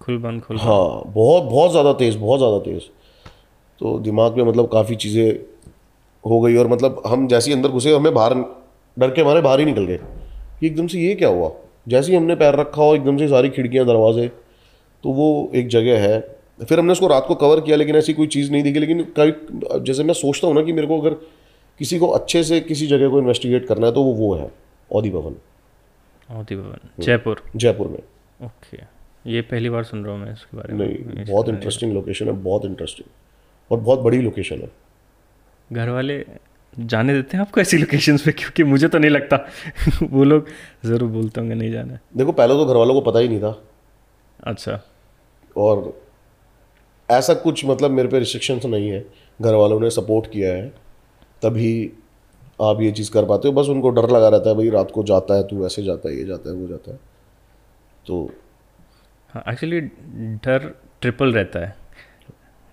[0.00, 2.82] खुल बंद खुल हाँ बहुत बहुत ज़्यादा तेज़ बहुत ज़्यादा तेज़।
[3.80, 5.28] तो दिमाग में मतलब काफ़ी चीज़ें
[6.24, 8.34] हो गई और मतलब हम जैसे ही अंदर घुसे हमें बाहर
[8.96, 9.96] डर के हमारे बाहर ही निकल गए।
[10.60, 11.50] कि एकदम से ये क्या हुआ?
[11.88, 14.26] जैसे ही हमने पैर रखा हो एकदम से सारी खिड़कियाँ दरवाजे
[15.04, 16.18] तो वो एक जगह है।
[16.60, 19.80] फिर हमने उसको रात को कवर किया लेकिन ऐसी कोई चीज़ नहीं दिखी। लेकिन कभी
[19.82, 21.16] जैसे मैं सोचता हूँ ना कि मेरे को अगर
[21.80, 24.50] किसी को अच्छे से किसी जगह को इन्वेस्टिगेट करना है तो वो वो है
[24.92, 25.36] औदी भवन
[26.30, 27.98] मोती भवन जयपुर जयपुर में.
[28.46, 28.78] ओके
[29.30, 32.32] ये पहली बार सुन रहा हूँ मैं इसके बारे में। नहीं बहुत इंटरेस्टिंग लोकेशन है
[32.32, 33.08] बहुत इंटरेस्टिंग
[33.72, 34.70] और बहुत बड़ी लोकेशन है.
[35.72, 36.26] घर वाले
[36.78, 38.32] जाने देते हैं आपको ऐसी लोकेशंस पे?
[38.32, 39.48] क्योंकि मुझे तो नहीं लगता।
[40.02, 40.46] वो लोग
[40.84, 43.62] ज़रूर बोलते होंगे नहीं जाना देखो पहले तो घर वालों को पता ही नहीं था।
[44.44, 44.80] अच्छा।
[45.56, 46.02] और
[47.10, 49.06] ऐसा कुछ मतलब मेरे पे रिस्ट्रिक्शंस नहीं है।
[49.42, 50.72] घर वालों ने सपोर्ट किया है।
[51.42, 51.92] तभी
[52.62, 55.04] आप ये चीज़ कर पाते हो। बस उनको डर लगा रहता है भाई रात को
[55.04, 57.00] जाता है तू ऐसे जाता है ये जाता है वो जाता है।
[58.06, 58.32] तो
[59.28, 59.80] हाँ एक्चुअली
[60.44, 61.76] डर ट्रिपल रहता है।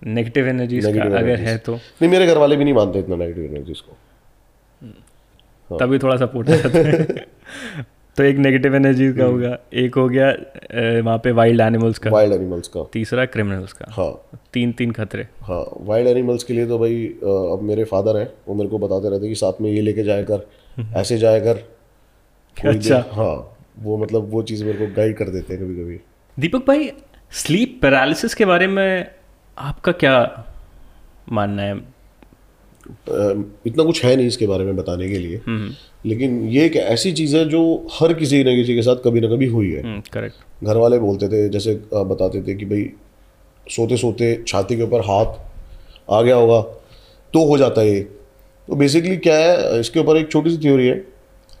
[0.06, 3.80] नेगेटिव एनर्जी अगर है तो। नहीं मेरे घर वाले भी नहीं मानते इतना नेगेटिव एनर्जीज
[3.80, 3.96] को।
[4.82, 7.26] हाँ। तभी थोड़ा सपोर्ट है।
[8.18, 10.28] तो एक नेगेटिव एनर्जीज का होगा। एक हो गया
[11.02, 15.26] वहाँ पे वाइल्ड एनिमल्स का। वाइल्ड एनिमल्स का। तीसरा क्रिमिनल्स का। हाँ। तीन तीन खतरे।
[15.42, 19.10] हाँ वाइल्ड एनिमल्स के लिए तो भाई अब मेरे फादर हैं वो मेरे को बताते
[19.10, 20.46] रहते कि साथ में ये लेके जाया कर
[20.96, 21.62] ऐसे जाया कर।
[22.56, 23.34] अच्छा। हाँ
[23.82, 26.00] वो मतलब वो चीज़ मेरे को गाइड कर देते हैं कभी कभी
[26.36, 26.90] दीपक भाई
[27.32, 29.10] स्लीप पैरालिसिस के बारे में
[29.58, 30.16] आपका क्या
[31.32, 31.97] मानना है?
[32.88, 35.40] इतना कुछ है नहीं इसके बारे में बताने के लिए।
[36.06, 39.28] लेकिन ये एक ऐसी चीज़ है जो हर किसी न किसी के साथ कभी ना
[39.28, 42.88] कभी हुई है। करेक्ट घर वाले बोलते थे जैसे बताते थे कि भाई
[43.66, 45.38] सोते सोते छाती के ऊपर हाथ
[46.10, 46.60] आ गया होगा
[47.34, 48.00] तो हो जाता है ये।
[48.68, 50.96] तो बेसिकली क्या है इसके ऊपर एक छोटी सी थ्योरी है।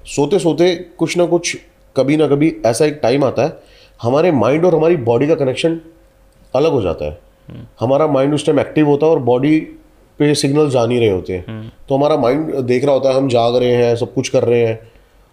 [0.06, 1.56] सोते सोते कुछ ना कुछ
[1.96, 3.56] कभी ना कभी ऐसा एक टाइम आता है
[4.00, 5.80] हमारे माइंड और हमारी बॉडी का कनेक्शन
[6.54, 7.18] अलग हो जाता है।
[7.80, 9.58] हमारा माइंड उस टाइम एक्टिव होता है और बॉडी
[10.18, 13.28] पे सिग्नल जा नहीं रहे होते। हैं तो हमारा माइंड देख रहा होता है हम
[13.28, 14.78] जाग रहे हैं सब कुछ कर रहे हैं।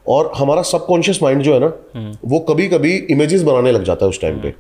[0.06, 4.10] और हमारा सबकॉन्शियस माइंड जो है ना वो कभी कभी इमेजेस बनाने लग जाता है
[4.10, 4.54] उस टाइम पे।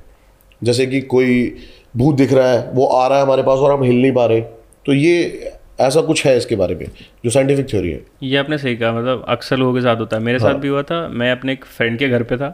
[0.61, 1.55] जैसे कि कोई
[1.97, 4.25] भूत दिख रहा है वो आ रहा है हमारे पास और हम हिल नहीं पा
[4.25, 4.41] रहे।
[4.85, 6.85] तो ये ऐसा कुछ है इसके बारे में
[7.25, 10.23] जो साइंटिफिक थ्योरी है। ये आपने सही कहा मतलब अक्सर लोगों के साथ होता है।
[10.23, 12.49] मेरे हाँ। साथ भी हुआ था मैं अपने एक फ्रेंड के घर पे था।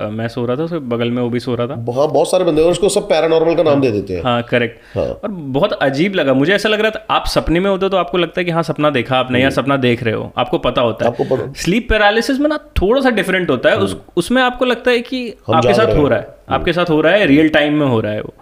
[0.00, 2.44] मैं सो रहा था उसके बगल में वो भी सो रहा था। हाँ बहुत सारे
[2.44, 5.72] बंदे और उसको सब पैरानॉर्मल का नाम दे देते हैं। हाँ करेक्ट हाँ। और बहुत
[5.72, 8.40] अजीब लगा मुझे ऐसा लग रहा था आप सपने में होते हो तो आपको लगता
[8.40, 11.10] है कि हाँ सपना देखा आपने या सपना देख रहे हो आपको पता होता है।
[11.10, 14.90] आपको पता स्लीप पैरालिसिस में ना थोड़ा सा डिफरेंट होता है उस उसमें आपको लगता
[14.90, 17.86] है कि आपके साथ हो रहा है आपके साथ हो रहा है रियल टाइम में
[17.86, 18.34] हो रहा है वो।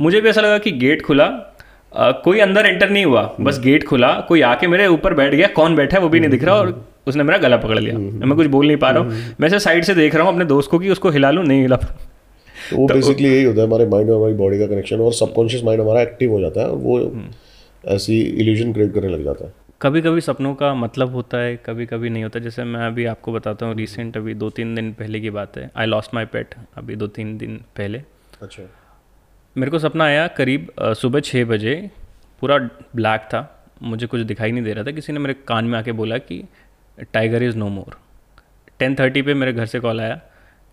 [0.00, 1.26] मुझे भी ऐसा लगा कि गेट खुला
[1.98, 5.76] कोई अंदर एंटर नहीं हुआ बस गेट खुला कोई आके मेरे ऊपर बैठ गया कौन
[5.76, 6.72] बैठा है वो भी नहीं दिख रहा और
[7.06, 9.84] उसने मेरा गला पकड़ लिया। मैं कुछ बोल नहीं पा रहा हूँ। मैं से साइड
[9.84, 12.86] से देख रहा हूँ अपने दोस्त को कि उसको हिला लूँ नहीं हिला तो वो
[12.88, 16.00] बेसिकली यही होता है हमारे माइंड और हमारी बॉडी का कनेक्शन और सबकॉन्शियस माइंड हमारा
[16.02, 17.00] एक्टिव हो जाता है और वो
[17.84, 21.86] ऐसी इल्यूजन क्रिएट करने लग जाता है। कभी कभी सपनों का मतलब होता है कभी
[21.86, 25.20] कभी नहीं होता। जैसे मैं अभी आपको बताता हूँ रिसेंट अभी दो तीन दिन पहले
[25.20, 28.02] की बात है। आई लॉस्ट माई पेट अभी दो तीन दिन पहले।
[28.42, 28.62] अच्छा।
[29.56, 31.90] मेरे को सपना आया करीब सुबह छः बजे,
[32.42, 32.58] पूरा
[32.96, 33.40] ब्लैक था,
[33.82, 36.42] मुझे कुछ दिखाई नहीं दे रहा था, किसी ने मेरे कान में आके बोला कि
[37.12, 37.98] tiger is no more.
[38.78, 40.20] Ten thirty पर मेरे घर से कॉल आया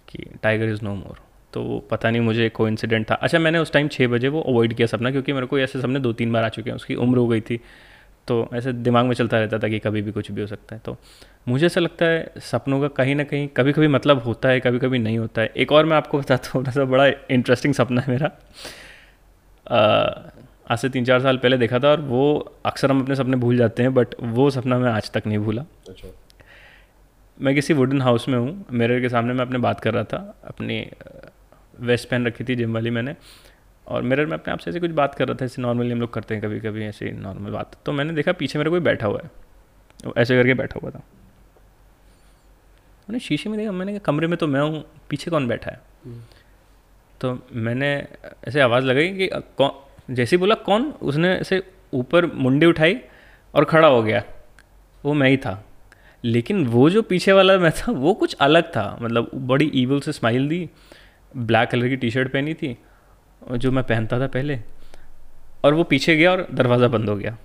[0.07, 1.19] कि टाइगर इज़ नो मोर।
[1.53, 2.67] तो पता नहीं मुझे को
[3.09, 5.81] था। अच्छा मैंने उस टाइम छः बजे वो अवॉइड किया सपना, क्योंकि मेरे को ऐसे
[5.81, 7.59] सपने दो तीन बार आ चुके हैं, उसकी उम्र हो गई थी।
[8.27, 10.81] तो ऐसे दिमाग में चलता रहता था कि कभी भी कुछ भी हो सकता है।
[10.85, 10.97] तो
[11.47, 14.79] मुझे ऐसा लगता है सपनों का कहीं ना कहीं कभी कभी मतलब होता है कभी
[14.79, 18.01] कभी नहीं होता है। एक और मैं आपको बताता हूँ थोड़ा सा बड़ा इंटरेस्टिंग सपना
[18.01, 18.31] है मेरा।
[20.71, 22.21] आज से तीन चार साल पहले देखा था और वो
[22.65, 25.65] अक्सर हम अपने सपने भूल जाते हैं बट वो सपना मैं आज तक नहीं भूला।
[25.89, 26.07] अच्छा।
[27.37, 30.17] मैं किसी वुडन हाउस में हूँ मेरे के सामने मैं अपने बात कर रहा था
[30.47, 30.85] अपनी
[31.79, 33.15] वेस्ट पहन रखी थी जिम वाली मैंने।
[33.87, 36.01] और मिरर में अपने आप से ऐसे कुछ बात कर रहा था ऐसे नॉर्मली हम
[36.01, 39.07] लोग करते हैं कभी कभी ऐसे नॉर्मल बात। तो मैंने देखा पीछे मेरे कोई बैठा
[39.07, 39.29] हुआ है।
[40.05, 40.99] वो ऐसे करके बैठा हुआ था।
[43.09, 45.79] मैंने शीशे में देखा मैंने कहा कमरे में तो मैं हूँ पीछे कौन बैठा है?
[47.21, 48.07] तो मैंने
[48.47, 50.89] ऐसे आवाज़ लगाई कि कौन जैसे बोला कौन?
[51.01, 51.61] उसने ऐसे
[51.93, 52.99] ऊपर मुंडी उठाई
[53.53, 54.23] और खड़ा हो गया।
[55.05, 55.63] वो मैं ही था।
[56.23, 60.11] लेकिन वो जो पीछे वाला मैं था वो कुछ अलग था। मतलब बड़ी ईवल से
[60.11, 60.69] स्माइल दी
[61.37, 62.77] ब्लैक कलर की टी शर्ट पहनी थी
[63.51, 64.59] जो मैं पहनता था पहले
[65.65, 67.37] और वो पीछे गया और दरवाज़ा बंद हो गया।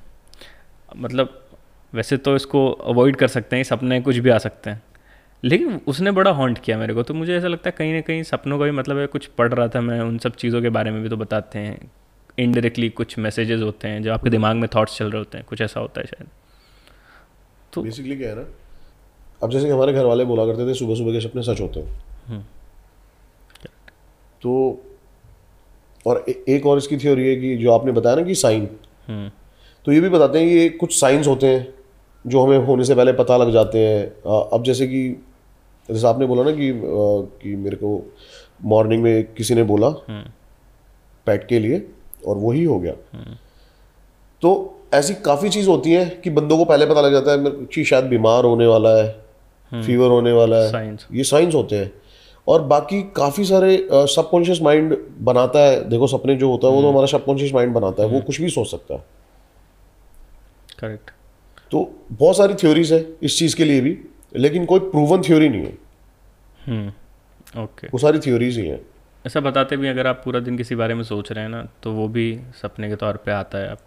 [0.96, 1.40] मतलब
[1.92, 4.82] वैसे तो इसको अवॉइड कर सकते हैं सपने कुछ भी आ सकते हैं।
[5.42, 8.22] लेकिन उसने बड़ा हॉन्ट किया मेरे को तो मुझे ऐसा लगता है कहीं ना कहीं
[8.22, 10.90] सपनों का भी मतलब है कुछ पढ़ रहा था मैं उन सब चीज़ों के बारे
[10.90, 11.90] में भी तो बताते हैं।
[12.38, 15.60] इनडायरेक्टली कुछ मैसेजेस होते हैं जो आपके दिमाग में थॉट्स चल रहे होते हैं कुछ
[15.60, 16.28] ऐसा होता है शायद।
[17.72, 18.44] तो बेसिकली क्या है ना
[19.42, 21.80] अब जैसे कि हमारे घर वाले बोला करते थे सुबह सुबह के सपने सच होते
[21.80, 22.42] हैं। हम्म।
[24.42, 24.52] तो
[26.06, 28.68] और ए, एक और इसकी थ्योरी है कि जो आपने बताया ना कि साइन
[29.08, 29.30] हम्म।
[29.86, 31.74] तो ये भी बताते हैं ये कुछ साइंस होते हैं
[32.24, 34.06] जो हमें होने से पहले पता लग जाते हैं।
[34.52, 35.08] अब जैसे कि
[35.88, 36.72] जैसे आपने बोला ना कि
[37.42, 38.02] कि मेरे को
[38.64, 39.88] मॉर्निंग में किसी ने बोला
[41.26, 41.86] पैट के लिए
[42.26, 42.92] और वही हो गया।
[44.42, 44.52] तो
[44.94, 48.04] ऐसी काफ़ी चीज़ होती है कि बंदों को पहले पता लग जाता है कि शायद
[48.04, 49.08] बीमार होने वाला है
[49.72, 51.92] फीवर हम्म। होने वाला है। ये साइंस होते हैं।
[52.50, 56.82] और बाकी काफ़ी सारे सबकॉन्शियस माइंड बनाता है। देखो सपने जो होता है वो तो
[56.82, 59.04] हम्म। हमारा सबकॉन्शियस माइंड बनाता है। वो हम्म। कुछ भी सोच सकता है।
[60.78, 61.10] करेक्ट
[61.72, 63.96] तो बहुत सारी थ्योरीज है इस चीज़ के लिए भी
[64.36, 68.80] लेकिन कोई प्रूवन थ्योरी नहीं है। ओके हम्म, वो सारी थ्योरीज ही हैं।
[69.24, 71.92] ऐसा बताते भी अगर आप पूरा दिन किसी बारे में सोच रहे हैं ना तो
[71.92, 72.26] वो भी
[72.62, 73.78] सपने के तौर पे आता है आप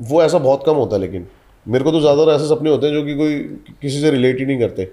[0.00, 1.26] वो ऐसा बहुत कम होता है लेकिन
[1.66, 3.38] मेरे को तो ज़्यादातर ऐसे सपने होते हैं जो कि कोई
[3.82, 4.84] किसी से रिलेट ही नहीं करते।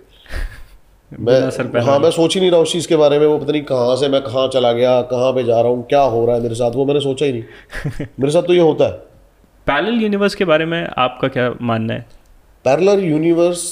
[1.12, 3.62] मैं हाँ मैं सोच ही नहीं रहा उस चीज़ के बारे में। वो पता नहीं
[3.62, 6.41] कहाँ से मैं कहाँ चला गया कहाँ पे जा रहा हूँ क्या हो रहा है
[6.41, 7.43] मेरे साथ वो मैंने सोचा ही नहीं।
[8.20, 8.91] मेरे साथ तो ये होता है।
[9.67, 12.06] पैरल यूनिवर्स के बारे में आपका क्या मानना है?
[12.65, 13.72] पैरलर यूनिवर्स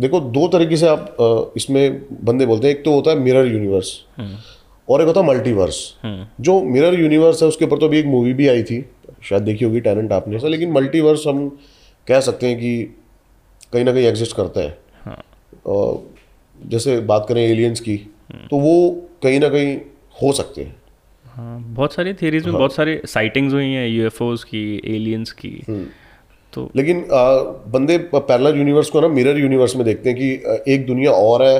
[0.00, 3.46] देखो दो तरीके से आप आ, इसमें बंदे बोलते हैं। एक तो होता है मिरर
[3.46, 4.36] यूनिवर्स हम्म।
[4.88, 8.06] और एक होता है मल्टीवर्स हम्म। जो मिरर यूनिवर्स है उसके ऊपर तो अभी एक
[8.06, 8.90] मूवी भी आई थी।
[9.22, 11.58] शायद देखी होगी टैलेंट आपने। लेकिन मल्टीवर्स हम
[12.06, 12.82] कह सकते हैं कि
[13.72, 14.68] कहीं ना कहीं एग्जिस्ट करता हाँ।
[15.66, 17.94] जैसे बात करें एलियंस की
[18.32, 18.90] हम्म। तो वो
[19.22, 19.76] कहीं ना कहीं
[20.22, 20.74] हो सकते हैं।
[21.26, 25.50] हाँ बहुत सारी थियरीज में हाँ। बहुत सारी साइटिंग्स हुई हैं यूएफओस की एलियंस की।
[26.52, 27.24] तो लेकिन आ,
[27.72, 31.58] बंदे पैरलर यूनिवर्स को ना मिरर यूनिवर्स में देखते हैं कि एक दुनिया और है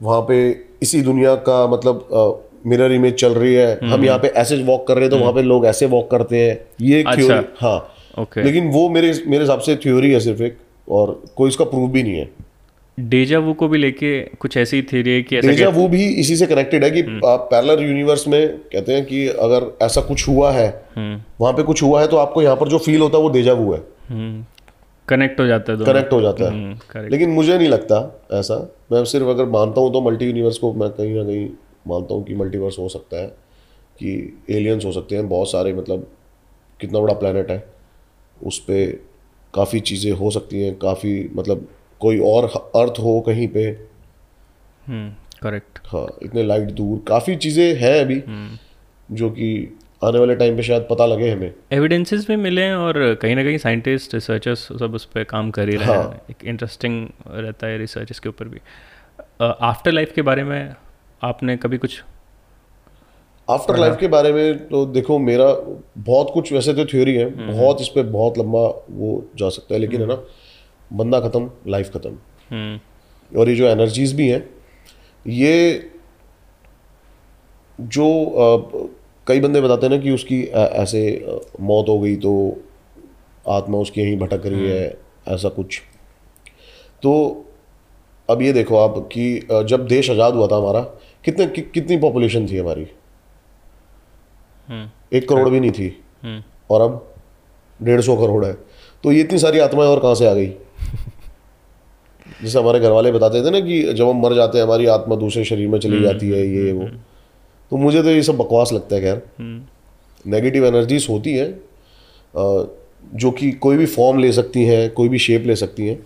[0.00, 0.38] वहाँ पे
[0.82, 4.86] इसी दुनिया का मतलब मिरर इमेज चल रही है। हम हम्म। यहाँ पे ऐसे वॉक
[4.88, 7.78] कर रहे हैं तो वहाँ पे लोग ऐसे वॉक करते हैं। ये अच्छा, थ्योरी हाँ।
[8.18, 10.56] ओके लेकिन वो मेरे मेरे हिसाब से थ्योरी है सिर्फ़ एक
[10.88, 12.28] और कोई इसका प्रूफ भी नहीं है।
[13.08, 16.46] डेजा वू को भी लेके कुछ ऐसी थ्योरी है कि डेजा वू भी इसी से
[16.46, 18.40] कनेक्टेड है कि पैरेलल हम्म। यूनिवर्स में
[18.72, 22.16] कहते हैं कि अगर ऐसा कुछ हुआ है हम्म। वहाँ पे कुछ हुआ है तो
[22.16, 23.80] आपको यहाँ पर जो फील होता है वो डेजा वू है
[25.08, 28.00] कनेक्ट हम्म। हो जाता है कनेक्ट हो जाता है लेकिन मुझे नहीं लगता
[28.32, 28.58] ऐसा
[28.92, 31.48] मैं सिर्फ़ अगर मानता हूँ तो मल्टी यूनिवर्स को मैं कहीं ना कहीं
[31.86, 33.26] मानता हूँ कि मल्टीवर्स हो सकता है
[33.96, 34.12] कि
[34.50, 36.06] एलियंस हो सकते हैं बहुत सारे मतलब
[36.80, 37.64] कितना बड़ा प्लानट है
[38.36, 38.98] उस पर
[39.54, 41.68] काफ़ी चीज़ें हो सकती हैं काफ़ी मतलब
[42.00, 42.44] कोई और
[42.76, 43.70] अर्थ हो कहीं पे।
[45.42, 50.56] करेक्ट हाँ इतने लाइट दूर। काफ़ी चीज़ें हैं अभी हम्म। जो कि आने वाले टाइम
[50.56, 54.66] पे शायद पता लगे हमें। एविडेंसेस भी मिले हैं और कहीं ना कहीं साइंटिस्ट रिसर्चर्स
[54.80, 56.02] सब उस पर काम कर ही रहे हाँ.
[56.02, 58.60] हैं। एक इंटरेस्टिंग रहता है रिसर्च इसके ऊपर भी।
[59.42, 60.74] आफ्टर uh, लाइफ के बारे में
[61.22, 62.02] आपने कभी कुछ
[63.48, 65.46] आफ्टर लाइफ के बारे में तो देखो मेरा
[65.98, 68.60] बहुत कुछ वैसे तो थ्योरी है हम्म। बहुत इस पर बहुत लंबा
[68.90, 70.14] वो जा सकता है लेकिन है ना
[70.92, 72.16] बंदा ख़त्म लाइफ ख़त्म।
[72.50, 74.48] हम्म। और ये जो एनर्जीज भी हैं
[75.26, 75.90] ये
[77.78, 78.86] जो आ,
[79.26, 82.32] कई बंदे बताते हैं ना कि उसकी आ, ऐसे आ, मौत हो गई तो
[83.48, 85.80] आत्मा उसकी यहीं भटक रही है हम्म। ऐसा कुछ।
[87.02, 87.12] तो
[88.28, 90.80] अब ये देखो आप कि जब देश आज़ाद हुआ था हमारा
[91.24, 92.86] कितने कि, कितनी पॉपुलेशन थी हमारी?
[94.68, 95.88] हम्म। एक करोड़ भी नहीं थी।
[96.70, 97.06] और अब
[97.80, 98.52] डेढ़ सौ करोड़ है।
[99.04, 100.52] तो ये इतनी सारी आत्माएँ और कहाँ से आ गई?
[102.42, 105.16] जैसे हमारे घर वाले बताते थे ना कि जब हम मर जाते हैं हमारी आत्मा
[105.16, 106.88] दूसरे शरीर में चली हम्म, जाती है ये वो।
[107.70, 109.22] तो मुझे तो ये सब बकवास लगता है खैर।
[110.24, 111.60] नेगेटिव हम्म। एनर्जीज होती हैं
[113.16, 115.98] जो कि कोई भी फॉर्म ले सकती हैं कोई भी शेप ले सकती हैं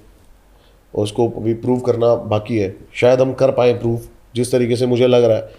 [0.95, 4.01] और उसको अभी प्रूव करना बाकी है। शायद हम कर पाए प्रूव
[4.37, 5.51] जिस तरीके से मुझे लग रहा है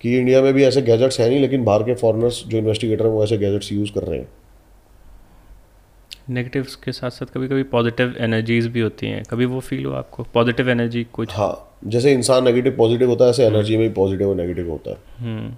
[0.00, 3.12] कि इंडिया में भी ऐसे गैजेट्स हैं नहीं लेकिन बाहर के फॉरनर्स जो इन्वेस्टिगेटर हैं
[3.12, 4.28] वो ऐसे गैजेट्स यूज़ कर रहे हैं।
[6.30, 9.92] नेगेटिव्स के साथ साथ कभी कभी पॉजिटिव एनर्जीज भी होती हैं। कभी वो फील हो
[9.92, 10.22] आपको?
[10.34, 11.32] पॉजिटिव एनर्जी कुछ?
[11.32, 14.90] हाँ जैसे इंसान नेगेटिव पॉजिटिव होता है ऐसे एनर्जी में भी पॉजिटिव और नेगेटिव होता
[14.90, 15.54] है। हम्म।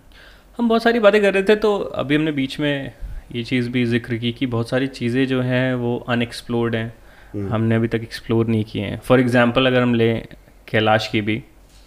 [0.58, 2.92] हम बहुत सारी बातें कर रहे थे तो अभी हमने बीच में
[3.34, 7.74] ये चीज़ भी ज़िक्र की कि बहुत सारी चीज़ें जो हैं वो अनएक्सप्लोर्ड हैं। हमने
[7.74, 10.26] अभी तक एक्सप्लोर नहीं किए हैं। फॉर एग्ज़ाम्पल अगर हम लें
[10.68, 11.42] कैलाश की भी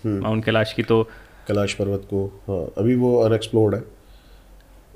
[0.06, 1.04] माउंट कैलाश की तो
[1.48, 3.82] कैलाश पर्वत को हाँ अभी वो अनएक्सप्लोर्ड है।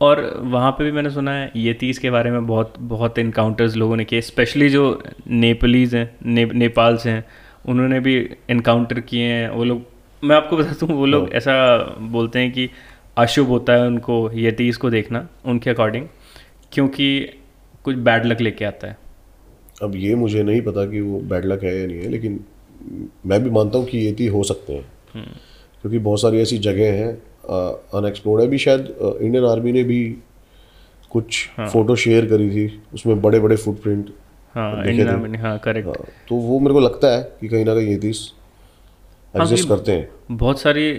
[0.02, 3.96] और वहाँ पे भी मैंने सुना है येतीस के बारे में बहुत बहुत इनकाउंटर्स लोगों
[3.96, 7.26] ने किए स्पेशली जो नेपालीज हैं ने, नेपाल से हैं
[7.68, 9.82] उन्होंने भी इनकाउंटर किए हैं वो लोग
[10.24, 12.70] मैं आपको बता दूँ वो लोग ऐसा बोलते हैं कि
[13.18, 16.08] अशुभ होता है उनको यतीस को देखना उनके अकॉर्डिंग
[16.72, 17.30] क्योंकि
[17.84, 18.98] कुछ बैड लक लेके आता है।
[19.84, 22.40] अब ये मुझे नहीं पता कि वो बैड लक है या नहीं है लेकिन
[23.26, 24.86] मैं भी मानता हूँ कि ये हो सकते हैं।
[25.82, 30.02] क्योंकि बहुत सारी ऐसी जगह हैं अनएक्सप्लोर्ड है। भी शायद इंडियन आर्मी ने भी
[31.12, 31.68] कुछ हाँ.
[31.70, 34.10] फ़ोटो शेयर करी थी उसमें बड़े बड़े फुटप्रिंट
[34.56, 35.96] हाँ हाँ करेक्ट हाँ,
[36.30, 38.20] तो वो मेरे को लगता है कि कहीं ना कहीं ये चीज़
[39.34, 40.92] एग्जिस्ट हाँ, करते हैं। बहुत सारी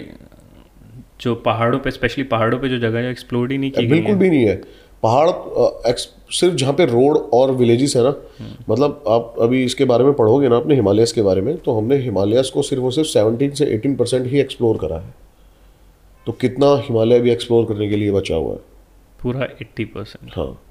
[1.21, 4.29] जो पहाड़ों पे स्पेशली पहाड़ों पे जो जगह है एक्सप्लोर ही नहीं की बिल्कुल भी
[4.29, 4.55] नहीं है।
[5.03, 5.29] पहाड़
[6.31, 8.15] सिर्फ़ जहाँ पे रोड और विलेजेस है ना
[8.69, 11.97] मतलब आप अभी इसके बारे में पढ़ोगे ना अपने हिमालयस के बारे में तो हमने
[11.97, 15.13] हिमालयस को सिर्फ़ और सिर्फ़ सेवनटीन से एटीन परसेंट ही एक्सप्लोर करा है।
[16.25, 18.59] तो कितना हिमालय भी एक्सप्लोर करने के लिए बचा हुआ है।
[19.21, 20.61] पूरा एट्टी परसेंट हाँ।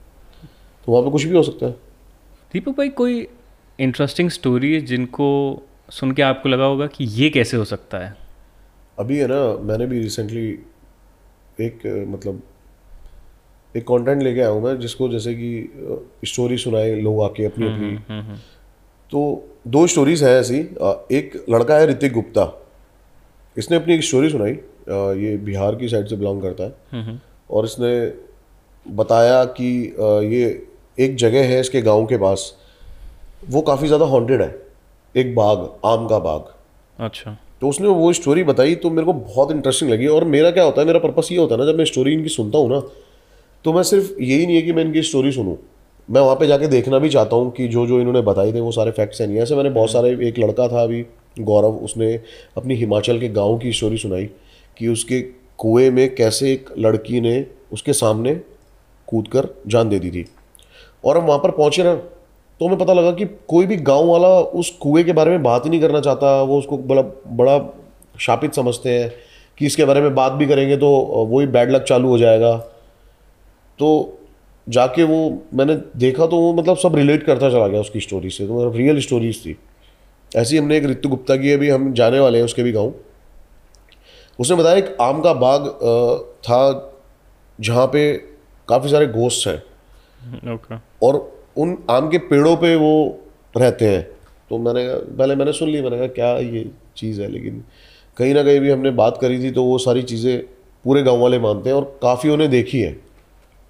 [0.87, 1.73] तो वहाँ पे कुछ भी हो सकता है।
[2.53, 3.27] दीपक भाई कोई
[3.81, 5.29] इंटरेस्टिंग स्टोरी है जिनको
[5.91, 8.17] सुन के आपको लगा होगा कि ये कैसे हो सकता है?
[8.99, 10.49] अभी है ना मैंने भी रिसेंटली
[11.61, 12.43] एक मतलब
[13.77, 15.73] एक कंटेंट लेके आया हूँ मैं जिसको जैसे कि
[16.25, 18.37] स्टोरी सुनाए लोग आके अपनी हम्म, अपनी। हम्म, हम्म,
[19.11, 20.59] तो दो स्टोरीज हैं ऐसी।
[21.17, 22.69] एक लड़का है ऋतिक गुप्ता।
[23.59, 24.59] इसने अपनी एक स्टोरी सुनाई।
[25.16, 27.19] ये बिहार की साइड से बिलोंग करता है।
[27.51, 27.93] और इसने
[28.87, 29.71] बताया कि
[30.27, 30.43] ये
[30.99, 32.53] एक जगह है इसके गाँव के पास।
[33.49, 34.55] वो काफ़ी ज़्यादा हॉन्टेड है।
[35.14, 36.53] एक बाग आम का बाग।
[36.99, 40.64] अच्छा। तो उसने वो स्टोरी बताई तो मेरे को बहुत इंटरेस्टिंग लगी। और मेरा क्या
[40.64, 42.81] होता है मेरा पर्पस ये होता है ना जब मैं स्टोरी इनकी सुनता हूँ ना
[43.64, 45.57] तो मैं सिर्फ़ यही नहीं है कि मैं इनकी स्टोरी सुनूँ।
[46.09, 48.71] मैं वहाँ पे जाके देखना भी चाहता हूँ कि जो जो इन्होंने बताए थे वो
[48.73, 51.05] सारे फैक्ट्स हैं नहीं। ऐसे मैंने बहुत सारे एक लड़का था अभी
[51.40, 52.14] गौरव उसने
[52.57, 54.29] अपनी हिमाचल के गाँव की स्टोरी सुनाई।
[54.81, 55.21] कि उसके
[55.59, 58.35] कुएँ में कैसे एक लड़की ने उसके सामने
[59.09, 60.25] कूद कर जान दे दी थी।
[61.05, 64.29] और हम वहाँ पर पहुँचे ना तो हमें पता लगा कि कोई भी गाँव वाला
[64.59, 67.03] उस कुएँ के बारे में बात ही नहीं करना चाहता। वो उसको बड़ा
[67.35, 67.59] बड़ा
[68.21, 69.12] शापित समझते हैं
[69.59, 70.90] कि इसके बारे में बात भी करेंगे तो
[71.31, 72.57] वही बैड लक चालू हो जाएगा।
[73.79, 74.19] तो
[74.66, 78.47] जाके वो, मैंने देखा तो वो मतलब सब रिलेट करता चला गया उसकी स्टोरी से।
[78.47, 79.57] तो मतलब रियल स्टोरीज थी।
[80.33, 82.93] ऐसी हमने एक ऋतु गुप्ता की अभी हम जाने वाले हैं उसके भी गाँव।
[84.40, 85.66] उसने बताया एक आम का बाग
[86.44, 86.61] था
[87.59, 88.12] जहाँ पे
[88.68, 89.62] काफ़ी सारे गोश्त हैं।
[90.55, 90.79] Okay.
[91.03, 91.16] और
[91.57, 92.92] उन आम के पेड़ों पे वो
[93.57, 94.03] रहते हैं।
[94.50, 97.29] तो मैंने कहा पहले मैंने सुन ली मैंने कहा क्या ये चीज़ है?
[97.29, 97.62] लेकिन
[98.16, 100.38] कहीं ना कहीं भी हमने बात करी थी तो वो सारी चीज़ें
[100.85, 102.92] पूरे गाँव वाले मानते हैं और काफ़ी उन्हें देखी है।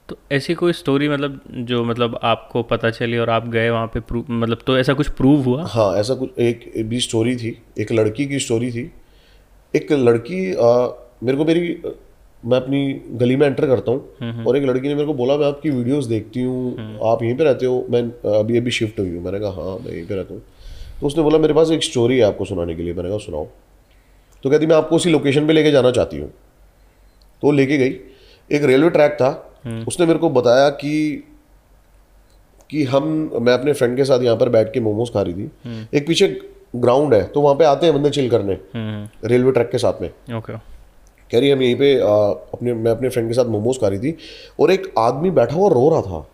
[0.08, 4.00] तो ऐसी कोई स्टोरी मतलब जो मतलब आपको पता चली और आप गए वहाँ पे
[4.00, 5.64] प्रूव मतलब तो ऐसा कुछ प्रूव हुआ?
[5.64, 8.90] हाँ ऐसा कुछ एक भी स्टोरी थी। एक लड़की की स्टोरी थी।
[9.74, 10.86] एक लड़की आ,
[11.22, 11.82] मेरे को मेरी
[12.42, 15.46] मैं अपनी गली में एंटर करता हूँ और एक लड़की ने मेरे को बोला मैं
[15.46, 17.86] आपकी वीडियोस देखती हूँ आप यहीं पे रहते हो?
[17.90, 18.02] मैं
[18.38, 20.42] अभी अभी शिफ्ट हुई हूँ। मैंने कहा हाँ मैं यहीं पे रहता हूँ।
[21.00, 23.46] तो उसने बोला मेरे पास एक स्टोरी है आपको सुनाने के लिए। मैंने कहा सुनाओ।
[24.44, 26.30] तो कहती मैं आपको उसी लोकेशन पे लेके जाना चाहती हूँ।
[27.42, 27.96] तो लेके गई।
[28.50, 29.30] एक रेलवे ट्रैक था।
[29.88, 31.24] उसने मेरे को बताया कि
[32.70, 33.04] कि हम
[33.42, 36.28] मैं अपने फ्रेंड के साथ यहाँ पर बैठ के मोमोज खा रही थी। एक पीछे
[36.74, 38.58] ग्राउंड है तो वहाँ पे आते हैं बंदे चिल करने
[39.24, 40.56] रेलवे ट्रैक के साथ में। ओके
[41.30, 42.14] कह रही हम यहीं पे आ,
[42.54, 44.16] अपने मैं अपने फ्रेंड के साथ मोमोज खा रही थी
[44.60, 46.26] और एक आदमी बैठा हुआ रो रहा था।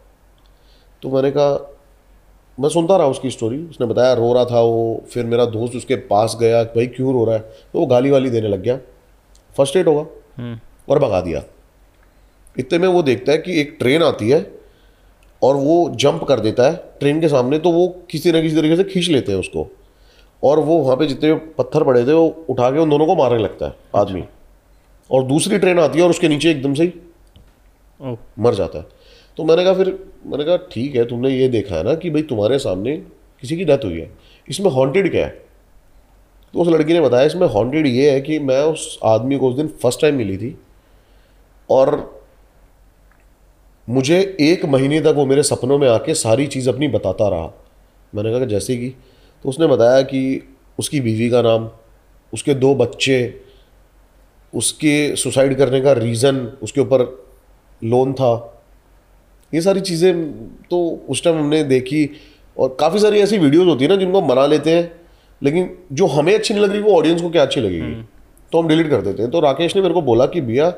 [1.02, 1.72] तो मैंने कहा
[2.58, 5.96] मैं सुनता रहा उसकी स्टोरी उसने बताया रो रहा था वो फिर मेरा दोस्त उसके
[6.06, 7.40] पास गया भाई क्यों रो रहा है?
[7.40, 8.76] तो वो गाली वाली देने लग गया।
[9.56, 10.06] फ़र्स्ट एड होगा।
[10.36, 10.58] हम्म।
[10.88, 11.42] और भगा दिया।
[12.58, 14.40] इतने में वो देखता है कि एक ट्रेन आती है
[15.42, 18.76] और वो जंप कर देता है ट्रेन के सामने तो वो किसी न किसी तरीके
[18.76, 19.68] से खींच लेते हैं उसको।
[20.42, 23.38] और वो वहाँ पे जितने पत्थर पड़े थे वो उठा के उन दोनों को मारने
[23.38, 24.24] लगता है आदमी।
[25.10, 28.84] और दूसरी ट्रेन आती है और उसके नीचे एकदम से ही मर जाता है।
[29.38, 29.88] तो मैंने कहा फिर
[30.26, 32.96] मैंने कहा ठीक है तुमने ये देखा है ना कि भाई तुम्हारे सामने
[33.42, 34.10] किसी की डेथ हुई है।
[34.48, 35.30] इसमें हॉन्टेड क्या है?
[36.54, 39.56] तो उस लड़की ने बताया इसमें हॉन्टेड ये है कि मैं उस आदमी को उस
[39.56, 40.56] दिन फ़र्स्ट टाइम मिली थी
[41.68, 41.94] और
[43.88, 47.52] मुझे एक महीने तक वो मेरे सपनों में आके सारी चीज़ अपनी बताता रहा।
[48.12, 48.94] मैंने कहा कि जैसे कि
[49.44, 50.22] तो उसने बताया कि
[50.78, 51.68] उसकी बीवी का नाम
[52.32, 53.18] उसके दो बच्चे
[54.52, 57.02] उसके सुसाइड करने का रीज़न उसके ऊपर
[57.82, 58.32] लोन था।
[59.52, 60.32] ये सारी चीज़ें
[60.70, 60.78] तो
[61.08, 62.08] उस टाइम हमने देखी
[62.56, 64.90] और काफ़ी सारी ऐसी वीडियोस होती है ना जिनको हम बना लेते हैं
[65.42, 67.94] लेकिन जो हमें अच्छी नहीं लग रही वो ऑडियंस को क्या अच्छी लगेगी?
[68.52, 70.72] तो हम डिलीट कर देते हैं। तो राकेश ने मेरे को बोला कि भैया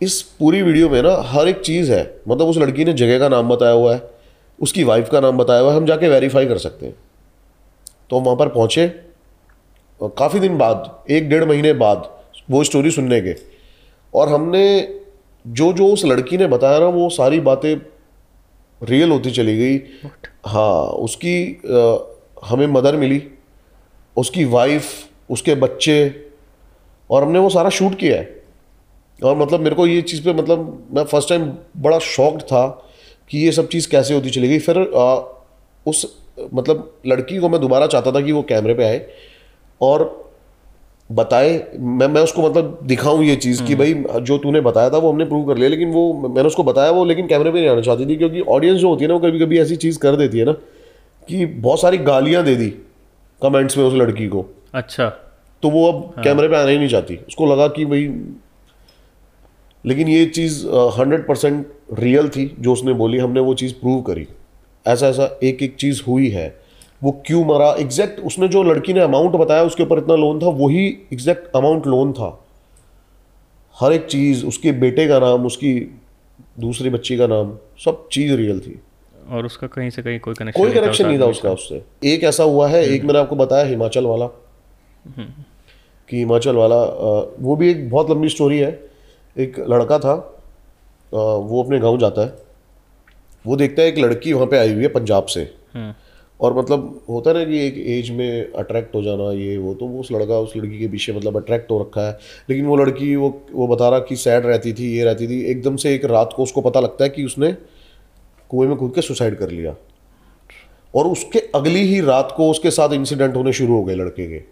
[0.00, 3.28] इस पूरी वीडियो में ना हर एक चीज़ है मतलब उस लड़की ने जगह का
[3.28, 4.02] नाम बताया हुआ है
[4.58, 6.94] उसकी वाइफ का नाम बताया हुआ है हम जाके वेरीफाई कर सकते हैं।
[8.10, 8.86] तो हम वहाँ पर पहुँचे।
[10.00, 12.08] काफ़ी दिन बाद एक डेढ़ महीने बाद
[12.50, 13.34] वो स्टोरी सुनने के
[14.14, 14.64] और हमने
[15.44, 17.74] जो जो उस लड़की ने बताया ना वो सारी बातें
[18.80, 19.76] रियल होती चली गई।
[20.46, 21.96] हाँ उसकी आ,
[22.46, 23.22] हमें मदर मिली
[24.16, 25.98] उसकी वाइफ उसके बच्चे
[27.10, 28.34] और हमने वो सारा शूट किया है।
[29.20, 32.66] और मतलब मेरे को ये चीज़ पे मतलब मैं फ़र्स्ट टाइम बड़ा शॉक्ड था
[33.30, 35.14] कि ये सब चीज़ कैसे होती चली गई। फिर आ,
[35.86, 36.04] उस
[36.54, 39.06] मतलब लड़की को मैं दोबारा चाहता था कि वो कैमरे पे आए
[39.80, 40.04] और
[41.10, 45.10] बताए मैं मैं उसको मतलब दिखाऊँ ये चीज़ कि भाई जो तूने बताया था वो
[45.12, 47.80] हमने प्रूव कर लिया लेकिन वो मैंने उसको बताया वो लेकिन कैमरे पे नहीं आना
[47.80, 50.38] चाहती थी क्योंकि ऑडियंस जो होती है ना वो कभी कभी ऐसी चीज़ कर देती
[50.38, 50.52] है ना
[51.28, 52.68] कि बहुत सारी गालियाँ दे दी
[53.42, 55.08] कमेंट्स में उस लड़की को। अच्छा।
[55.62, 58.08] तो वो अब हाँ। कैमरे पे आना ही नहीं चाहती। उसको लगा कि भाई
[59.84, 60.66] लेकिन ये चीज़
[60.98, 61.66] हंड्रेड परसेंट
[61.98, 64.26] रियल थी जो उसने बोली हमने वो चीज़ प्रूव करी।
[64.86, 66.48] ऐसा ऐसा एक एक चीज़ हुई है।
[67.02, 67.70] वो क्यों मरा?
[67.78, 71.86] एग्जैक्ट उसने जो लड़की ने अमाउंट बताया उसके ऊपर इतना लोन था वही एग्जैक्ट अमाउंट
[71.86, 72.28] लोन था।
[73.76, 75.72] हर एक चीज़ उसके बेटे का नाम उसकी
[76.60, 78.80] दूसरी बच्ची का नाम सब चीज़ रियल थी।
[79.30, 82.44] और उसका कहीं से कहीं कोई कनेक्शन कोई कनेक्शन नहीं था उसका उससे। एक ऐसा
[82.44, 84.26] हुआ है एक मैंने आपको बताया हिमाचल वाला।
[86.08, 86.82] कि हिमाचल वाला
[87.40, 88.80] वो भी एक बहुत लंबी स्टोरी है।
[89.38, 90.14] एक लड़का था
[91.12, 92.45] वो अपने गाँव जाता है।
[93.46, 95.50] वो देखता है एक लड़की वहाँ पे आई हुई है पंजाब से।
[96.40, 99.86] और मतलब होता है ना कि एक एज में अट्रैक्ट हो जाना ये वो तो
[99.86, 102.18] वो उस लड़का उस लड़की के पीछे मतलब अट्रैक्ट हो रखा है।
[102.50, 105.76] लेकिन वो लड़की वो वो बता रहा कि सैड रहती थी ये रहती थी। एकदम
[105.76, 107.52] से एक रात को उसको पता लगता है कि उसने
[108.50, 109.74] कुएँ में कूद के सुसाइड कर लिया।
[110.94, 114.42] और उसके अगली ही रात को उसके साथ इंसिडेंट होने शुरू हो गए लड़के के।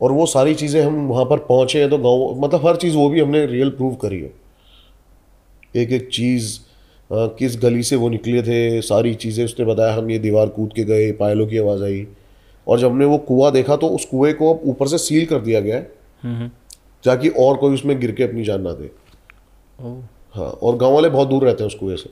[0.00, 3.08] और वो सारी चीज़ें हम वहाँ पर पहुँचे हैं तो गाँव मतलब हर चीज़ वो
[3.08, 4.32] भी हमने रियल प्रूव करी है।
[5.76, 6.58] एक एक चीज़
[7.10, 10.84] किस गली से वो निकले थे सारी चीज़ें उसने बताया हम ये दीवार कूद के
[10.84, 12.06] गए पायलों की आवाज़ आई।
[12.66, 15.40] और जब हमने वो कुआँ देखा तो उस कुएँ को अब ऊपर से सील कर
[15.40, 16.48] दिया गया है
[17.04, 18.90] ताकि और कोई उसमें गिर के अपनी जान ना दे।
[20.34, 22.10] हाँ और गाँव वाले बहुत दूर रहते हैं उस कुएँ से।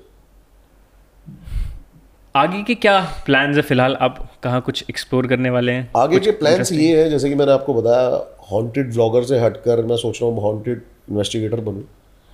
[2.34, 3.94] आगे के क्या प्लान्स है फ़िलहाल?
[3.94, 5.90] आप कहाँ कुछ एक्सप्लोर करने वाले हैं?
[5.96, 8.20] आगे के प्लान्स ये है जैसे कि मैंने आपको बताया
[8.51, 11.84] हॉन्टेड व्लॉगर से हटकर मैं सोच रहा हूँ हॉन्टेड इन्वेस्टिगेटर बनूँ।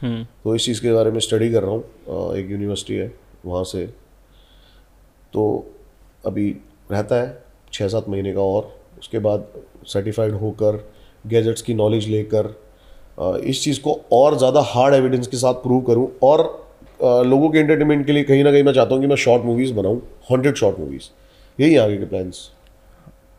[0.05, 3.12] तो इस चीज़ के बारे में स्टडी कर रहा हूँ एक यूनिवर्सिटी है
[3.44, 3.86] वहाँ से।
[5.32, 5.44] तो
[6.26, 6.50] अभी
[6.92, 7.42] रहता है
[7.72, 9.46] छः सात महीने का और उसके बाद
[9.86, 10.84] सर्टिफाइड होकर
[11.24, 12.55] गैजेट्स की नॉलेज लेकर
[13.44, 16.42] इस चीज़ को और ज़्यादा हार्ड एविडेंस के साथ प्रूव करूँ और
[17.26, 19.72] लोगों के एंटरटेनमेंट के लिए कहीं ना कहीं मैं चाहता हूँ कि मैं शॉर्ट मूवीज़
[19.74, 21.09] बनाऊँ हंड्रेड शॉर्ट मूवीज़
[21.59, 22.48] यही आगे के प्लान्स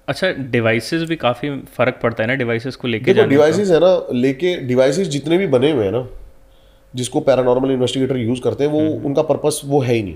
[0.08, 4.56] अच्छा डिवाइसेस भी काफ़ी फ़र्क पड़ता है ना डिवाइसेस को लेके। डिवाइसेस है ना लेके
[4.68, 6.08] डिवाइसेस जितने भी बने हुए हैं ना
[6.96, 10.16] जिसको पैरानॉर्मल इन्वेस्टिगेटर यूज़ करते हैं वो उनका पर्पस वो है ही नहीं।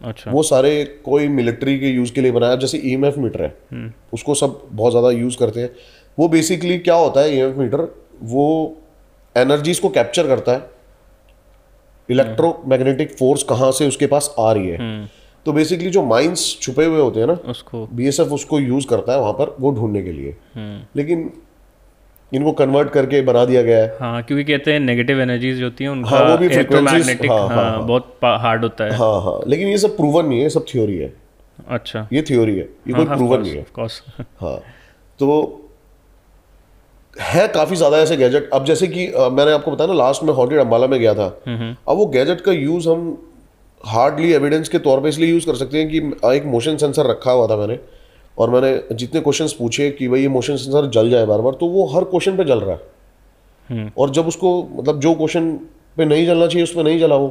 [0.00, 4.34] अच्छा। वो सारे कोई मिलिट्री के यूज़ के लिए बनाया जैसे ईएमएफ मीटर है उसको
[4.34, 5.70] सब बहुत ज़्यादा यूज़ करते हैं।
[6.18, 7.86] वो बेसिकली क्या होता है ईएमएफ मीटर
[8.22, 8.76] वो
[9.36, 10.70] एनर्जीज को कैप्चर करता है।
[12.08, 15.10] इलेक्ट्रोमैग्नेटिक फोर्स कहाँ से उसके पास आ रही है।
[15.46, 19.20] तो बेसिकली जो माइंस छुपे हुए होते हैं ना उसको। बीएसएफ उसको यूज़ करता है
[19.20, 21.30] वहाँ पर वो ढूँढने के लिए। हम्म। लेकिन
[22.32, 25.84] इनको कन्वर्ट करके बना दिया गया है। हाँ क्योंकि कहते हैं नेगेटिव एनर्जीज जो होती
[25.84, 29.38] हैं उनका हाँ, वो भी इलेक्ट्रोमैग्नेटिक हाँ, हाँ, हाँ, बहुत हार्ड होता है। हाँ हाँ
[29.46, 31.12] लेकिन ये सब प्रूवन नहीं है सब थ्योरी है।
[31.68, 34.02] अच्छा। ये थ्योरी है ये कोई प्रूवन नहीं है। कोर्स
[34.40, 34.56] हाँ
[35.20, 35.28] तो
[37.16, 40.32] है काफ़ी ज़्यादा ऐसे गैजेट अब जैसे कि अ, मैंने आपको बताया ना लास्ट में
[40.34, 41.26] हॉन्टेड अम्बाला में गया था।
[41.88, 43.02] अब वो गैजेट का यूज़ हम
[43.84, 45.98] हार्डली एविडेंस के तौर पे इसलिए यूज़ कर सकते हैं कि
[46.36, 47.78] एक मोशन सेंसर रखा हुआ था मैंने।
[48.38, 51.66] और मैंने जितने क्वेश्चन पूछे कि भाई ये मोशन सेंसर जल जाए बार बार तो
[51.66, 55.52] वो हर क्वेश्चन पे जल रहा है। और जब उसको मतलब जो क्वेश्चन
[55.96, 57.28] पे नहीं जलना चाहिए उस पर नहीं जला वो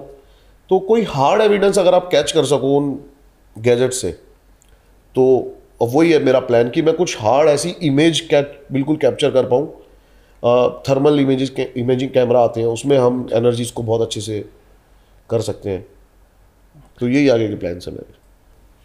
[0.69, 2.93] तो कोई हार्ड एविडेंस अगर आप कैच कर सको उन
[3.55, 4.11] गैजेट से
[5.15, 5.25] तो
[5.81, 9.67] वही है मेरा प्लान कि मैं कुछ हार्ड ऐसी इमेज कैप बिल्कुल कैप्चर कर पाऊँ।
[10.83, 14.39] थर्मल इमेज इमेजिंग कैमरा आते हैं उसमें हम एनर्जीज को बहुत अच्छे से
[15.29, 15.85] कर सकते हैं।
[16.99, 18.13] तो यही आगे के प्लान है मेरे।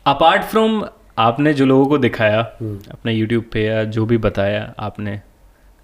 [0.06, 0.80] अपार्ट फ्रॉम
[1.18, 5.20] आपने जो लोगों को दिखाया हम्म। अपने यूट्यूब पे या जो भी बताया आपने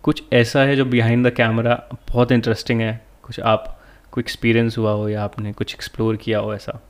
[0.05, 1.75] कुछ ऐसा है जो बिहाइंड द कैमरा
[2.09, 3.01] बहुत इंटरेस्टिंग है?
[3.23, 3.79] कुछ आप
[4.13, 6.81] को एक्सपीरियंस हुआ हो या आपने कुछ एक्सप्लोर किया हो ऐसा?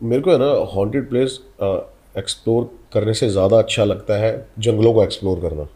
[0.00, 1.38] मेरे को है ना हॉन्टेड प्लेस
[2.18, 5.66] एक्सप्लोर करने से ज़्यादा अच्छा लगता है जंगलों को एक्सप्लोर करना।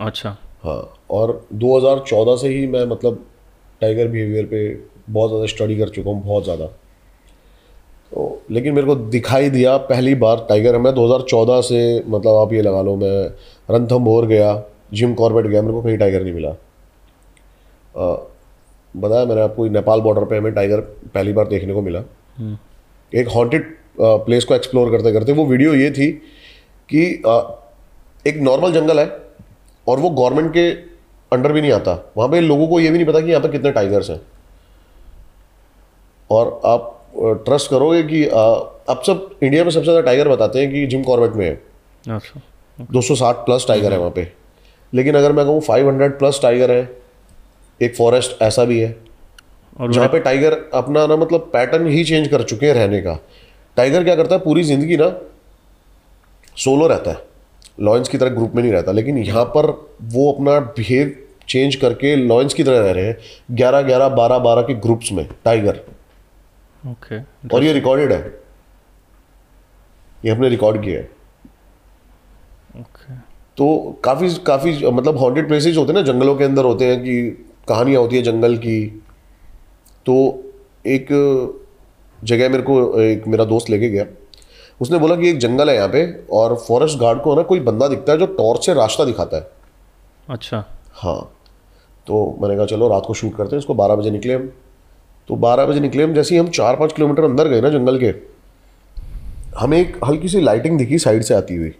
[0.00, 0.78] अच्छा। हाँ
[1.10, 3.24] और 2014 से ही मैं मतलब
[3.80, 4.62] टाइगर बिहेवियर पे
[5.10, 6.68] बहुत ज़्यादा स्टडी कर चुका हूँ बहुत ज़्यादा।
[8.14, 12.62] तो लेकिन मेरे को दिखाई दिया पहली बार टाइगर मैं 2014 से मतलब आप ये
[12.62, 13.26] लगा लो मैं
[13.70, 14.62] रणथम्भौर गया
[14.92, 18.16] जिम कॉर्बेट गया मेरे को कहीं टाइगर नहीं मिला। आ,
[18.94, 20.80] बताया मैंने आपको नेपाल बॉर्डर पे हमें टाइगर
[21.14, 22.02] पहली बार देखने को मिला।
[23.12, 26.10] एक हॉन्टेड प्लेस को एक्सप्लोर करते करते वो वीडियो ये थी
[26.88, 27.40] कि आ,
[28.26, 29.10] एक नॉर्मल जंगल है
[29.86, 30.70] और वो गवर्नमेंट के
[31.32, 33.48] अंडर भी नहीं आता। वहाँ पे लोगों को ये भी नहीं पता कि यहाँ पे
[33.48, 34.20] कितने टाइगर्स हैं।
[36.30, 40.86] और आप ट्रस्ट करोगे कि अब सब इंडिया में सबसे ज़्यादा टाइगर बताते हैं कि
[40.86, 42.20] जिम कॉर्बेट में है।
[42.78, 44.26] दो सौ साठ प्लस टाइगर है वहाँ पे।
[44.92, 46.90] लेकिन अगर मैं कहूँ 500 प्लस टाइगर है
[47.80, 48.96] एक फॉरेस्ट ऐसा भी है
[49.76, 53.18] और जहाँ पे टाइगर अपना ना मतलब पैटर्न ही चेंज कर चुके हैं रहने का।
[53.76, 55.08] टाइगर क्या करता है पूरी ज़िंदगी ना
[56.56, 57.22] सोलो रहता है।
[57.80, 59.70] लॉयंस की तरह ग्रुप में नहीं रहता लेकिन यहाँ पर
[60.12, 61.14] वो अपना बिहेव
[61.48, 63.16] चेंज करके लॉयंस की तरह रह रहे हैं।
[63.52, 65.80] ग्यारह ग्यारह बारह बारह के ग्रुप्स में टाइगर
[66.84, 67.18] ओके
[67.48, 68.22] और ये रिकॉर्डेड है।
[70.24, 71.10] ये हमने रिकॉर्ड किया है।
[72.76, 73.14] ओके
[73.58, 73.66] तो
[74.04, 77.14] काफ़ी काफ़ी मतलब हॉन्टेड प्लेसेज होते हैं ना जंगलों के अंदर होते हैं कि
[77.68, 78.80] कहानियाँ होती है जंगल की।
[80.06, 80.14] तो
[80.86, 81.08] एक
[82.18, 84.04] जगह मेरे को एक मेरा दोस्त लेके गया।
[84.80, 87.88] उसने बोला कि एक जंगल है यहाँ पे और फॉरेस्ट गार्ड को ना कोई बंदा
[87.88, 89.50] दिखता है जो टॉर्च से रास्ता दिखाता है।
[90.28, 90.64] अच्छा।
[90.94, 91.18] हाँ।
[92.06, 94.50] तो मैंने कहा चलो रात को शूट करते हैं इसको बारह बजे निकले हम।
[95.28, 97.98] तो बारह बजे निकले हम जैसे ही हम चार पाँच किलोमीटर अंदर गए ना जंगल
[97.98, 98.12] के
[99.58, 101.70] हमें एक हल्की सी लाइटिंग दिखी साइड से आती हुई।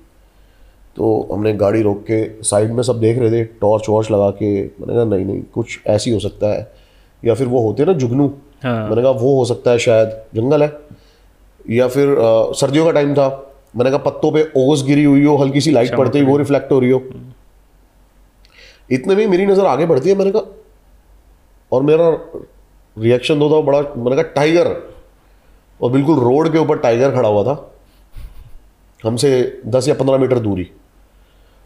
[0.96, 4.50] तो हमने गाड़ी रोक के साइड में सब देख रहे थे टॉर्च वॉर्च लगा के
[4.62, 6.72] मैंने कहा नहीं नहीं कुछ ऐसी हो सकता है।
[7.22, 8.26] या फिर वो होते हैं ना जुगनू
[8.62, 10.72] हाँ। मैंने कहा वो हो सकता है शायद जंगल है।
[11.70, 13.28] या फिर अ, सर्दियों का टाइम था
[13.76, 16.72] मैंने कहा पत्तों पे ओस गिरी हुई हो हल्की सी लाइट पड़ती हुई वो रिफ्लेक्ट
[16.72, 17.02] हो रही हो।
[18.90, 20.52] इतने में मेरी नज़र आगे बढ़ती है मैंने कहा
[21.72, 22.10] और मेरा
[22.98, 24.94] रिएक्शन दो था बड़ा मैंने कहा टाइगर
[25.82, 27.74] और बिल्कुल रोड के ऊपर टाइगर खड़ा हुआ था।
[29.04, 30.70] हमसे दस या पंद्रह मीटर दूरी।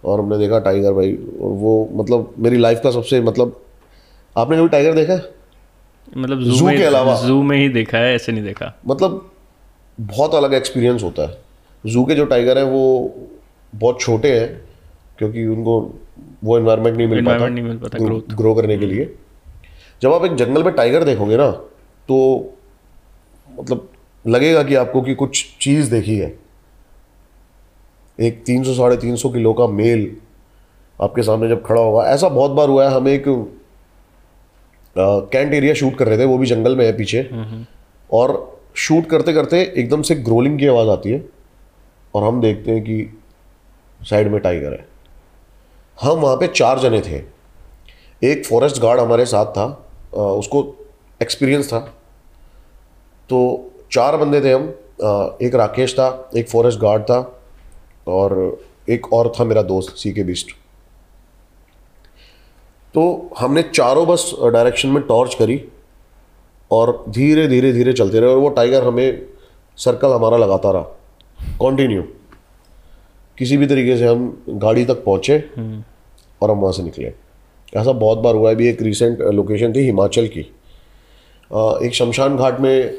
[0.05, 3.61] और हमने देखा टाइगर भाई और वो मतलब मेरी लाइफ का सबसे मतलब
[4.37, 5.35] आपने कभी टाइगर देखा है?
[6.17, 7.21] मतलब जू में के अलावा?
[7.21, 9.31] जू में ही देखा है ऐसे नहीं देखा। मतलब
[10.01, 11.39] बहुत अलग एक्सपीरियंस होता है।
[11.87, 13.15] जू के जो टाइगर हैं वो
[13.75, 14.61] बहुत छोटे हैं
[15.19, 15.95] क्योंकि उनको
[16.45, 17.99] वो इन्वायरमेंट नहीं मिल पाता। नहीं मिल पाता।
[18.37, 19.15] ग्रो करने के लिए।
[20.03, 21.51] जब आप एक जंगल में टाइगर देखोगे ना
[22.09, 22.17] तो
[23.61, 23.89] मतलब
[24.25, 26.39] लगेगा कि आपको कि कुछ चीज़ देखी है।
[28.19, 30.17] एक तीन सौ साढ़े तीन सौ किलो का मेल
[30.99, 33.25] आपके सामने जब खड़ा होगा। ऐसा बहुत बार हुआ है हम एक
[34.97, 37.23] कैंट एरिया शूट कर रहे थे वो भी जंगल में है पीछे।
[38.11, 41.25] और शूट करते करते एकदम से ग्रोलिंग की आवाज़ आती है
[42.15, 43.19] और हम देखते हैं कि
[44.01, 44.87] साइड में टाइगर है।
[45.99, 47.23] हम वहाँ पे चार जने थे।
[48.23, 49.67] एक फॉरेस्ट गार्ड हमारे साथ था।
[50.13, 50.63] उसको
[51.21, 51.79] एक्सपीरियंस था।
[53.29, 54.69] तो चार बंदे थे हम।
[55.43, 57.19] एक राकेश था एक फॉरेस्ट गार्ड था
[58.09, 58.33] और
[58.89, 60.51] एक और था मेरा दोस्त सी के बिस्ट
[62.95, 63.03] तो
[63.39, 65.63] हमने चारों बस डायरेक्शन में टॉर्च करी
[66.71, 69.27] और धीरे धीरे धीरे चलते रहे और वो टाइगर हमें
[69.79, 70.83] सर्कल हमारा लगाता रहा।
[71.63, 72.03] कंटिन्यू
[73.39, 77.13] किसी भी तरीके से हम गाड़ी तक पहुँचे और हम वहाँ से निकले।
[77.73, 80.41] ऐसा बहुत बार हुआ है अभी एक रिसेंट लोकेशन थी हिमाचल की।
[81.87, 82.95] एक शमशान घाट में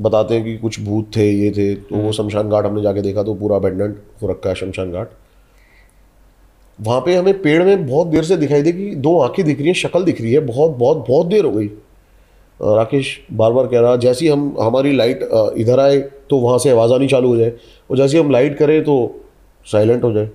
[0.00, 3.22] बताते हैं कि कुछ भूत थे ये थे तो वो शमशान घाट हमने जाके देखा
[3.22, 5.10] तो पूरा अबेंडेंट हो रखा है शमशान घाट।
[6.78, 9.66] वहाँ पे हमें पेड़ में बहुत देर से दिखाई दे कि दो आँखें दिख रही
[9.66, 11.66] हैं शक्ल दिख रही है बहुत बहुत बहुत देर हो गई।
[12.60, 15.98] राकेश बार बार कह रहा जैसे ही हम हमारी लाइट इधर आए
[16.30, 17.52] तो वहाँ से आवाज़ आनी चालू हो जाए
[17.90, 18.94] और जैसे ही हम लाइट करें तो
[19.66, 20.28] साइलेंट हो जाए।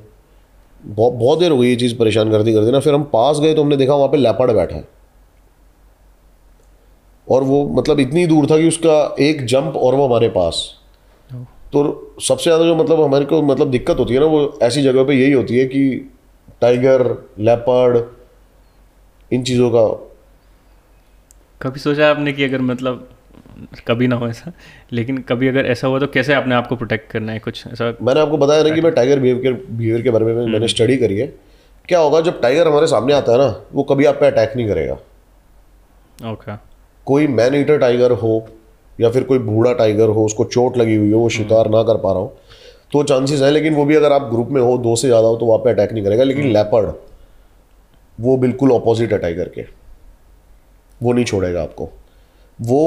[0.84, 3.54] बहुत बहुत देर हो गई ये चीज़ परेशान करती करती ना फिर हम पास गए
[3.54, 4.88] तो हमने देखा वहाँ पे लेपर्ड बैठा है।
[7.28, 10.64] और वो मतलब इतनी दूर था कि उसका एक जंप और वो हमारे पास।
[11.74, 11.82] तो
[12.22, 15.14] सबसे ज़्यादा जो मतलब हमारे को मतलब दिक्कत होती है ना वो ऐसी जगह पे
[15.14, 15.84] यही होती है कि
[16.62, 17.04] टाइगर
[17.40, 18.04] लेपर्ड
[19.32, 19.86] इन चीज़ों का।
[21.62, 23.08] कभी सोचा आपने कि अगर मतलब
[23.88, 24.52] कभी ना हो ऐसा।
[24.92, 27.66] लेकिन कभी अगर ऐसा हुआ तो कैसे अपने आप को प्रोटेक्ट करना है कुछ?
[27.68, 30.98] ऐसा मैंने आपको बताया ना कि मैं टाइगर बिहेवियर बिहेवियर के बारे में मैंने स्टडी
[30.98, 31.28] करी है।
[31.90, 34.68] क्या होगा जब टाइगर हमारे सामने आता है ना वो कभी आप पे अटैक नहीं
[34.68, 36.58] करेगा। Okay okay.
[37.08, 38.48] कोई मैन ईटर टाइगर हो
[39.00, 41.98] या फिर कोई बूढ़ा टाइगर हो उसको चोट लगी हुई हो वो शिकार ना कर
[41.98, 42.38] पा रहा हो
[42.94, 45.36] तो चांसेस हैं लेकिन वो भी अगर आप ग्रुप में हो दो से ज़्यादा हो
[45.38, 46.94] तो वो आप पे अटैक नहीं करेगा। लेकिन लेपर्ड
[48.18, 49.66] वो बिल्कुल अपोजिट है टाइगर के।
[51.02, 51.90] वो नहीं छोड़ेगा आपको।
[52.60, 52.82] वो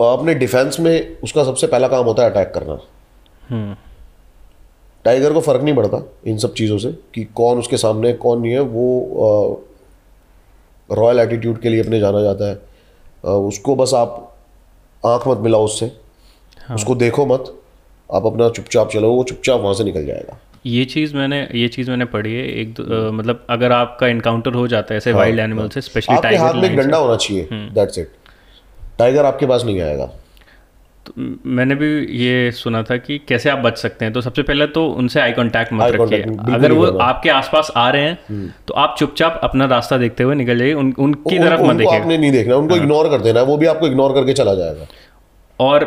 [0.00, 2.78] अपने डिफेंस में उसका सबसे पहला काम होता है अटैक करना।
[3.48, 3.76] हम्म।
[5.04, 8.52] टाइगर को फ़र्क नहीं पड़ता इन सब चीज़ों से कि कौन उसके सामने कौन नहीं
[8.52, 9.64] है। वो
[10.92, 14.36] रॉयल एटीट्यूड के लिए अपने जाना जाता है। अ, उसको बस आप
[15.06, 15.86] आँख मत मिलाओ उससे।
[16.66, 17.54] हाँ। उसको देखो मत।
[18.12, 21.90] आप अपना चुपचाप चलो वो चुपचाप वहाँ से निकल जाएगा। ये चीज़ मैंने ये चीज़
[21.90, 25.68] मैंने पढ़ी है। एक अ, मतलब अगर आपका इनकाउंटर हो जाता है ऐसे वाइल्ड एनिमल
[25.68, 28.08] से स्पेशली आपके हाथ टाइगर में एक डंडा होना चाहिए। दैट्स इट
[28.98, 30.06] टाइगर आपके पास नहीं आएगा।
[31.06, 31.12] तो
[31.46, 31.88] मैंने भी
[32.18, 35.32] ये सुना था कि कैसे आप बच सकते हैं तो सबसे पहले तो उनसे आई
[35.32, 36.22] कांटेक्ट मत रखिए।
[36.54, 40.58] अगर वो। आपके आसपास आ रहे हैं तो आप चुपचाप अपना रास्ता देखते हुए निकल
[40.58, 43.66] जाइए उन, उनकी तरफ़ मत देखिए आपने नहीं देखना उनको इग्नोर कर देना वो भी
[43.66, 44.86] आपको इग्नोर करके चला जाएगा।
[45.60, 45.84] और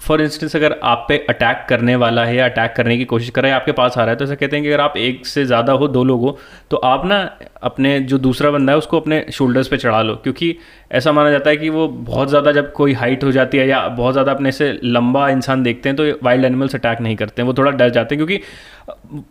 [0.00, 3.42] फॉर इंस्टेंस अगर आप पे अटैक करने वाला है या अटैक करने की कोशिश कर
[3.42, 5.26] रहा है आपके पास आ रहा है तो ऐसा कहते हैं कि अगर आप एक
[5.26, 6.36] से ज़्यादा हो दो लोग हो
[6.70, 7.18] तो आप ना
[7.62, 10.54] अपने जो दूसरा बंदा है उसको अपने शोल्डर्स पे चढ़ा लो। क्योंकि
[10.92, 13.86] ऐसा माना जाता है कि वो बहुत ज़्यादा जब कोई हाइट हो जाती है या
[13.90, 17.46] बहुत ज़्यादा अपने से लंबा इंसान देखते हैं तो वाइल्ड एनिमल्स अटैक नहीं करते हैं।
[17.46, 18.42] वो थोड़ा डर जाते हैं क्योंकि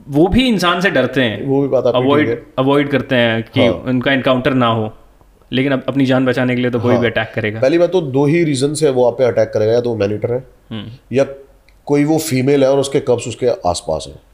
[0.09, 4.13] वो भी इंसान से डरते हैं। वो भी बात अवॉइड अवॉइड करते हैं कि उनका
[4.13, 4.93] इनकाउंटर ना हो।
[5.51, 8.01] लेकिन अब अपनी जान बचाने के लिए तो कोई भी अटैक करेगा। पहली बात तो
[8.01, 11.23] दो ही रीजन से वो आप पे अटैक करेगा या तो मैनिटर है हम्म। या
[11.87, 14.27] कोई वो फीमेल है और उसके कब्स उसके आसपास है।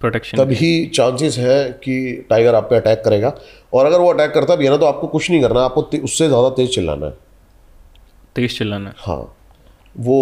[0.00, 3.32] प्रोटेक्शन तभी चांसेस है कि टाइगर आप पे अटैक करेगा।
[3.72, 6.28] और अगर वो अटैक करता भी है ना तो आपको कुछ नहीं करना आपको उससे
[6.28, 7.12] ज़्यादा तेज चिल्लाना है।
[8.36, 9.34] तेज चिल्लाना। हाँ।
[9.96, 10.16] वो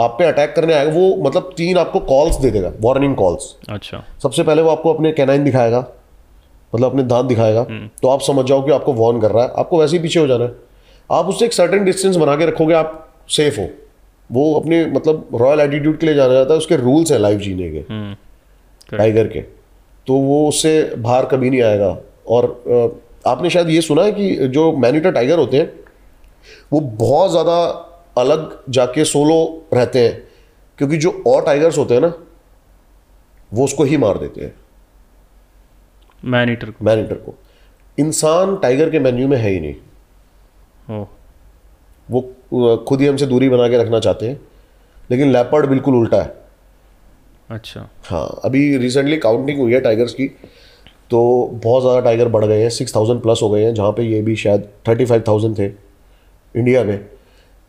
[0.00, 4.02] आप पे अटैक करने आएगा वो मतलब तीन आपको कॉल्स दे देगा वार्निंग कॉल्स अच्छा।
[4.22, 5.80] सबसे पहले वो आपको अपने कैनाइन दिखाएगा
[6.72, 7.64] मतलब अपने दांत दिखाएगा
[8.02, 10.26] तो आप समझ जाओ कि आपको वॉर्न कर रहा है। आपको वैसे ही पीछे हो
[10.26, 10.52] जाना है।
[11.10, 13.68] आप उससे एक सर्टेन डिस्टेंस बना के रखोगे आप सेफ़ हो।
[14.30, 17.70] वो अपने मतलब रॉयल एटीट्यूड के लिए जाना जाता है उसके रूल्स हैं लाइफ जीने
[17.70, 19.40] के। हम्म। टाइगर के।
[20.06, 21.96] तो वो उससे बाहर कभी नहीं आएगा।
[22.28, 22.44] और
[23.26, 25.72] आपने शायद ये सुना है कि जो मैनिटर टाइगर होते हैं
[26.72, 27.56] वो बहुत ज़्यादा
[28.18, 30.22] अलग जाके सोलो रहते हैं।
[30.78, 32.12] क्योंकि जो और टाइगर्स होते हैं ना
[33.52, 34.54] वो उसको ही मार देते हैं।
[36.24, 37.34] मैनीटर मैनिटर को।
[37.98, 41.04] इंसान टाइगर के मेन्यू में है ही नहीं।
[42.08, 44.40] वो खुद ही हमसे दूरी बना के रखना चाहते हैं
[45.10, 46.34] लेकिन लेपर्ड बिल्कुल उल्टा है।
[47.50, 50.26] अच्छा। हाँ अभी रिसेंटली काउंटिंग हुई है टाइगर्स की
[51.10, 51.20] तो
[51.54, 54.20] बहुत ज़्यादा टाइगर बढ़ गए हैं सिक्स थाउज़ेंड प्लस हो गए हैं जहाँ पे ये
[54.22, 55.66] भी शायद थर्टी फाइव थाउज़ेंड थे
[56.54, 57.00] इंडिया में।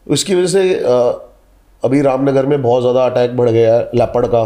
[0.07, 0.73] उसकी वजह से
[1.83, 4.43] अभी रामनगर में बहुत ज़्यादा अटैक बढ़ गया है लेपर्ड का।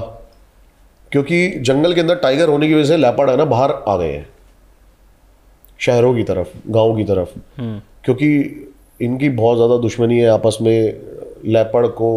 [1.16, 4.11] क्योंकि जंगल के अंदर टाइगर होने की वजह से लेपर्ड है ना बाहर आ गए
[4.11, 4.28] हैं।
[5.80, 8.28] शहरों की तरफ़ गाँव की तरफ़। हम्म। क्योंकि
[9.01, 11.01] इनकी बहुत ज़्यादा दुश्मनी है आपस में
[11.45, 12.09] लेपर्ड को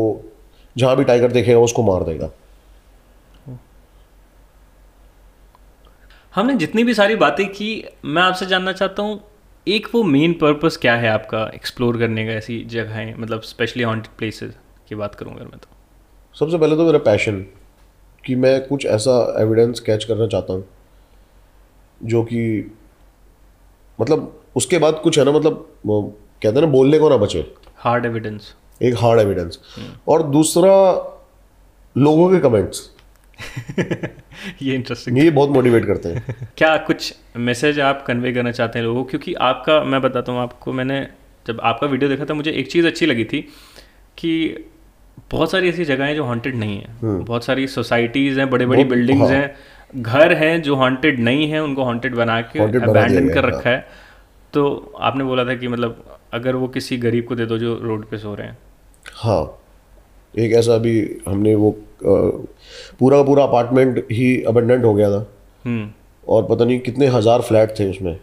[0.76, 2.30] जहाँ भी टाइगर देखेगा उसको मार देगा।
[6.34, 7.70] हमने जितनी भी सारी बातें की
[8.04, 9.20] मैं आपसे जानना चाहता हूँ
[9.66, 14.16] एक वो मेन पर्पस क्या है आपका एक्सप्लोर करने का ऐसी जगहें मतलब स्पेशली हॉन्टेड
[14.18, 14.52] प्लेसेस
[14.88, 15.68] की बात करूँ अगर मैं तो?
[16.36, 17.44] सबसे पहले तो मेरा पैशन
[18.24, 20.68] कि मैं कुछ ऐसा एविडेंस कैच करना चाहता हूँ
[22.04, 22.72] जो कि
[24.00, 25.76] मतलब उसके बाद कुछ है ना मतलब
[26.42, 29.58] कहते हैं ना बोलने को ना बचे। हार्ड एविडेंस एक हार्ड एविडेंस
[30.08, 30.72] और दूसरा
[31.96, 32.90] लोगों के कमेंट्स
[34.62, 38.86] ये इंटरेस्टिंग ये बहुत मोटिवेट करते हैं। क्या कुछ मैसेज आप कन्वे करना चाहते हैं
[38.86, 39.10] लोगों को?
[39.10, 41.08] क्योंकि आपका मैं बताता हूँ आपको मैंने
[41.46, 43.40] जब आपका वीडियो देखा था मुझे एक चीज़ अच्छी लगी थी
[44.18, 44.64] कि
[45.30, 48.84] बहुत सारी ऐसी जगह हैं जो हॉन्टेड नहीं है। बहुत सारी सोसाइटीज़ हैं बड़े बड़ी
[48.84, 53.44] बिल्डिंग्स हाँ। हैं घर हैं जो हॉन्टेड नहीं है उनको हॉन्टेड बना के अबैंडन कर
[53.44, 53.86] रखा है।
[54.54, 56.04] तो आपने बोला था कि मतलब
[56.34, 58.58] अगर वो किसी गरीब को दे दो जो रोड पे सो रहे हैं।
[59.16, 59.42] हाँ।
[60.34, 60.94] एक ऐसा भी
[61.28, 61.70] हमने वो
[62.04, 65.26] पूरा पूरा अपार्टमेंट ही अबेंडेंट हो गया था।
[65.64, 65.90] हम्म।
[66.24, 68.16] और पता नहीं कितने हज़ार फ्लैट थे उसमें।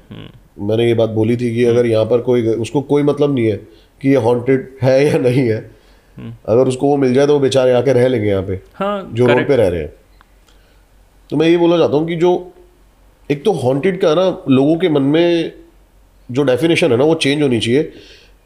[0.60, 3.58] मैंने ये बात बोली थी कि अगर यहाँ पर कोई उसको कोई मतलब नहीं है
[4.02, 5.60] कि ये हॉन्टेड है या नहीं है।
[6.18, 9.28] अगर उसको वो मिल जाए तो वो बेचारे आके रह लेंगे यहाँ पे हाँ जो
[9.28, 9.94] रोड पे रह रहे हैं।
[11.30, 12.32] तो मैं ये बोलना चाहता हूँ कि जो
[13.30, 15.52] एक तो हॉन्टेड का ना लोगों के मन में
[16.30, 17.84] जो डेफिनेशन है ना वो चेंज होनी चाहिए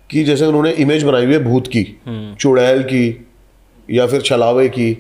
[0.10, 1.84] कि जैसे उन्होंने इमेज बनाई हुई है भूत की
[2.40, 3.28] चुड़ैल की
[3.90, 4.92] या फिर छलावे की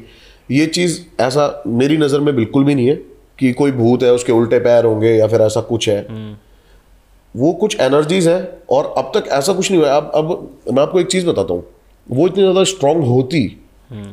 [0.51, 2.95] ये चीज़ ऐसा मेरी नज़र में बिल्कुल भी नहीं है
[3.39, 5.99] कि कोई भूत है उसके उल्टे पैर होंगे या फिर ऐसा कुछ है।
[7.36, 8.39] वो कुछ एनर्जीज है
[8.70, 11.63] और अब तक ऐसा कुछ नहीं हुआ अब अब मैं आपको एक चीज़ बताता हूँ।
[12.10, 13.45] वो इतनी ज़्यादा स्ट्रांग होती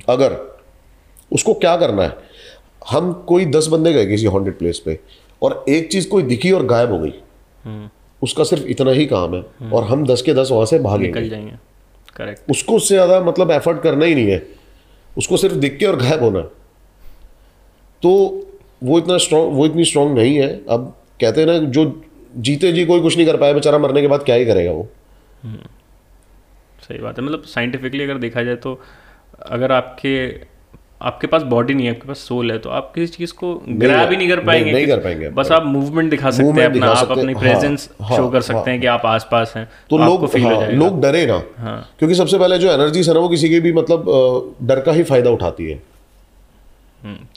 [0.09, 0.37] अगर
[1.33, 2.17] उसको क्या करना है?
[2.89, 4.99] हम कोई दस बंदे गए किसी हॉन्टेड प्लेस पे
[5.43, 7.13] और एक चीज़ कोई दिखी और गायब हो गई।
[8.23, 11.29] उसका सिर्फ़ इतना ही काम है और हम दस के दस वहाँ से भागेंगे। निकल
[11.31, 11.57] जाएँगे।
[12.17, 14.43] करेक्ट उसको उससे ज़्यादा मतलब एफर्ट करना ही नहीं है।
[15.17, 16.45] उसको सिर्फ़ दिख के और गायब होना है।
[18.03, 18.13] तो
[18.85, 21.85] वो इतना स्ट्रॉन्ग वो इतनी स्ट्रांग नहीं है। अब कहते हैं ना जो
[22.39, 24.89] जीते जी कोई कुछ नहीं कर पाया बेचारा मरने के बाद क्या ही करेगा वो?
[26.89, 28.81] सही बात है। मतलब साइंटिफिकली अगर देखा जाए तो
[29.47, 30.17] अगर आपके
[31.03, 34.11] आपके पास बॉडी नहीं है आपके पास सोल है तो आप किसी चीज़ को ग्रैब
[34.11, 36.87] ही नहीं कर पाएँगे नहीं कि- कर पाएँगे। बस आप मूवमेंट दिखा सकते हैं अपना
[36.91, 40.27] आप अपनी प्रेजेंस हाँ, शो कर हाँ, सकते हैं कि आप आसपास हैं तो लोग
[40.29, 43.49] फील हाँ, लोग डरे ना। हाँ। क्योंकि सबसे पहले जो एनर्जी है ना वो किसी
[43.49, 45.83] के भी मतलब डर का ही फ़ायदा उठाती है।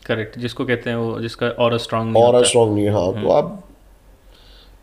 [0.06, 3.32] करेक्ट जिसको कहते हैं वो जिसका और स्ट्रांग और स्ट्रांग नहीं है हाँ हम्म। तो
[3.32, 3.64] आप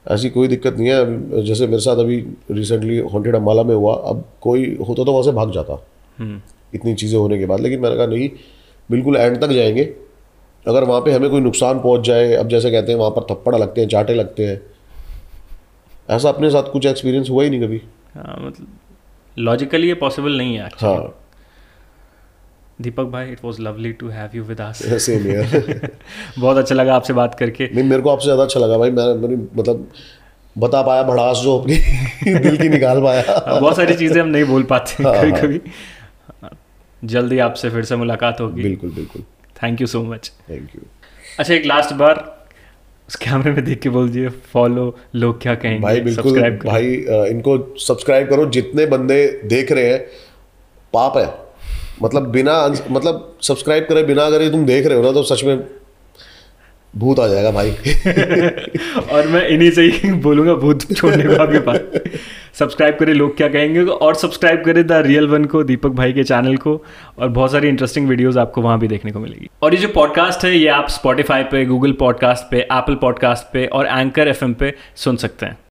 [0.06, 2.16] ऐसी कोई दिक्कत नहीं है। जैसे मेरे साथ अभी
[2.50, 5.82] रिसेंटली हॉन्टेड अम्बाला में हुआ। अब कोई होता तो वहाँ से भाग जाता।
[6.18, 6.40] हम्म,
[6.74, 8.28] इतनी चीज़ें होने के बाद। लेकिन मैंने कहा नहीं
[8.90, 9.84] बिल्कुल एंड तक जाएँगे।
[10.66, 13.54] अगर वहाँ पे हमें कोई नुकसान पहुँच जाए अब जैसे कहते हैं वहाँ पर थप्पड़
[13.56, 14.60] लगते हैं चाटे लगते हैं।
[16.10, 17.80] ऐसा अपने साथ कुछ एक्सपीरियंस हुआ ही नहीं कभी।
[18.14, 18.66] हाँ मतलब
[19.38, 21.25] लॉजिकली ये पॉसिबल नहीं है हाँ।
[22.78, 25.88] दीपक भाई it was lovely to have you with us same here
[26.38, 29.36] बहुत अच्छा लगा आपसे बात करके। नहीं मेरे को आपसे ज़्यादा अच्छा लगा भाई। मैं
[29.56, 29.88] मतलब
[30.56, 31.76] बता पाया भड़ास जो अपनी
[32.38, 35.60] दिल की निकाल पाया। बहुत सारी चीज़ें हम नहीं बोल पाते हाँ, कभी हाँ। कभी
[37.08, 39.22] जल्दी आपसे फिर से मुलाकात होगी। बिल्कुल बिल्कुल।
[39.56, 40.82] Thank you so much thank you
[41.38, 42.24] अच्छा एक लास्ट बार
[43.08, 46.94] उस कैमरे में देख के बोल दिए फॉलो लोग क्या कहेंगे भाई बिल्कुल। भाई
[47.30, 49.98] इनको सब्सक्राइब करो। जितने बंदे देख रहे हैं
[50.94, 51.26] पाप है।
[52.02, 55.64] मतलब बिना मतलब सब्सक्राइब करे, बिना अगर तुम देख रहे हो ना तो सच में
[56.96, 57.70] भूत आ जाएगा भाई।
[59.12, 61.80] और मैं इन्हीं से ही बोलूँगा, भूत छोड़ने को आपके पास।
[62.54, 63.80] सब्सक्राइब करें, लोग क्या कहेंगे?
[63.80, 66.84] और सब्सक्राइब करें द रियल वन को, दीपक भाई के चैनल को,
[67.18, 70.44] और बहुत सारी इंटरेस्टिंग वीडियोस आपको वहाँ भी देखने को मिलेगी। और ये जो पॉडकास्ट
[70.44, 74.74] है, ये आप स्पॉटिफाई पे गूगल पॉडकास्ट पे एप्पल पॉडकास्ट पे, और एंकर एफ़ पे
[74.96, 75.58] सुन सकते हैं।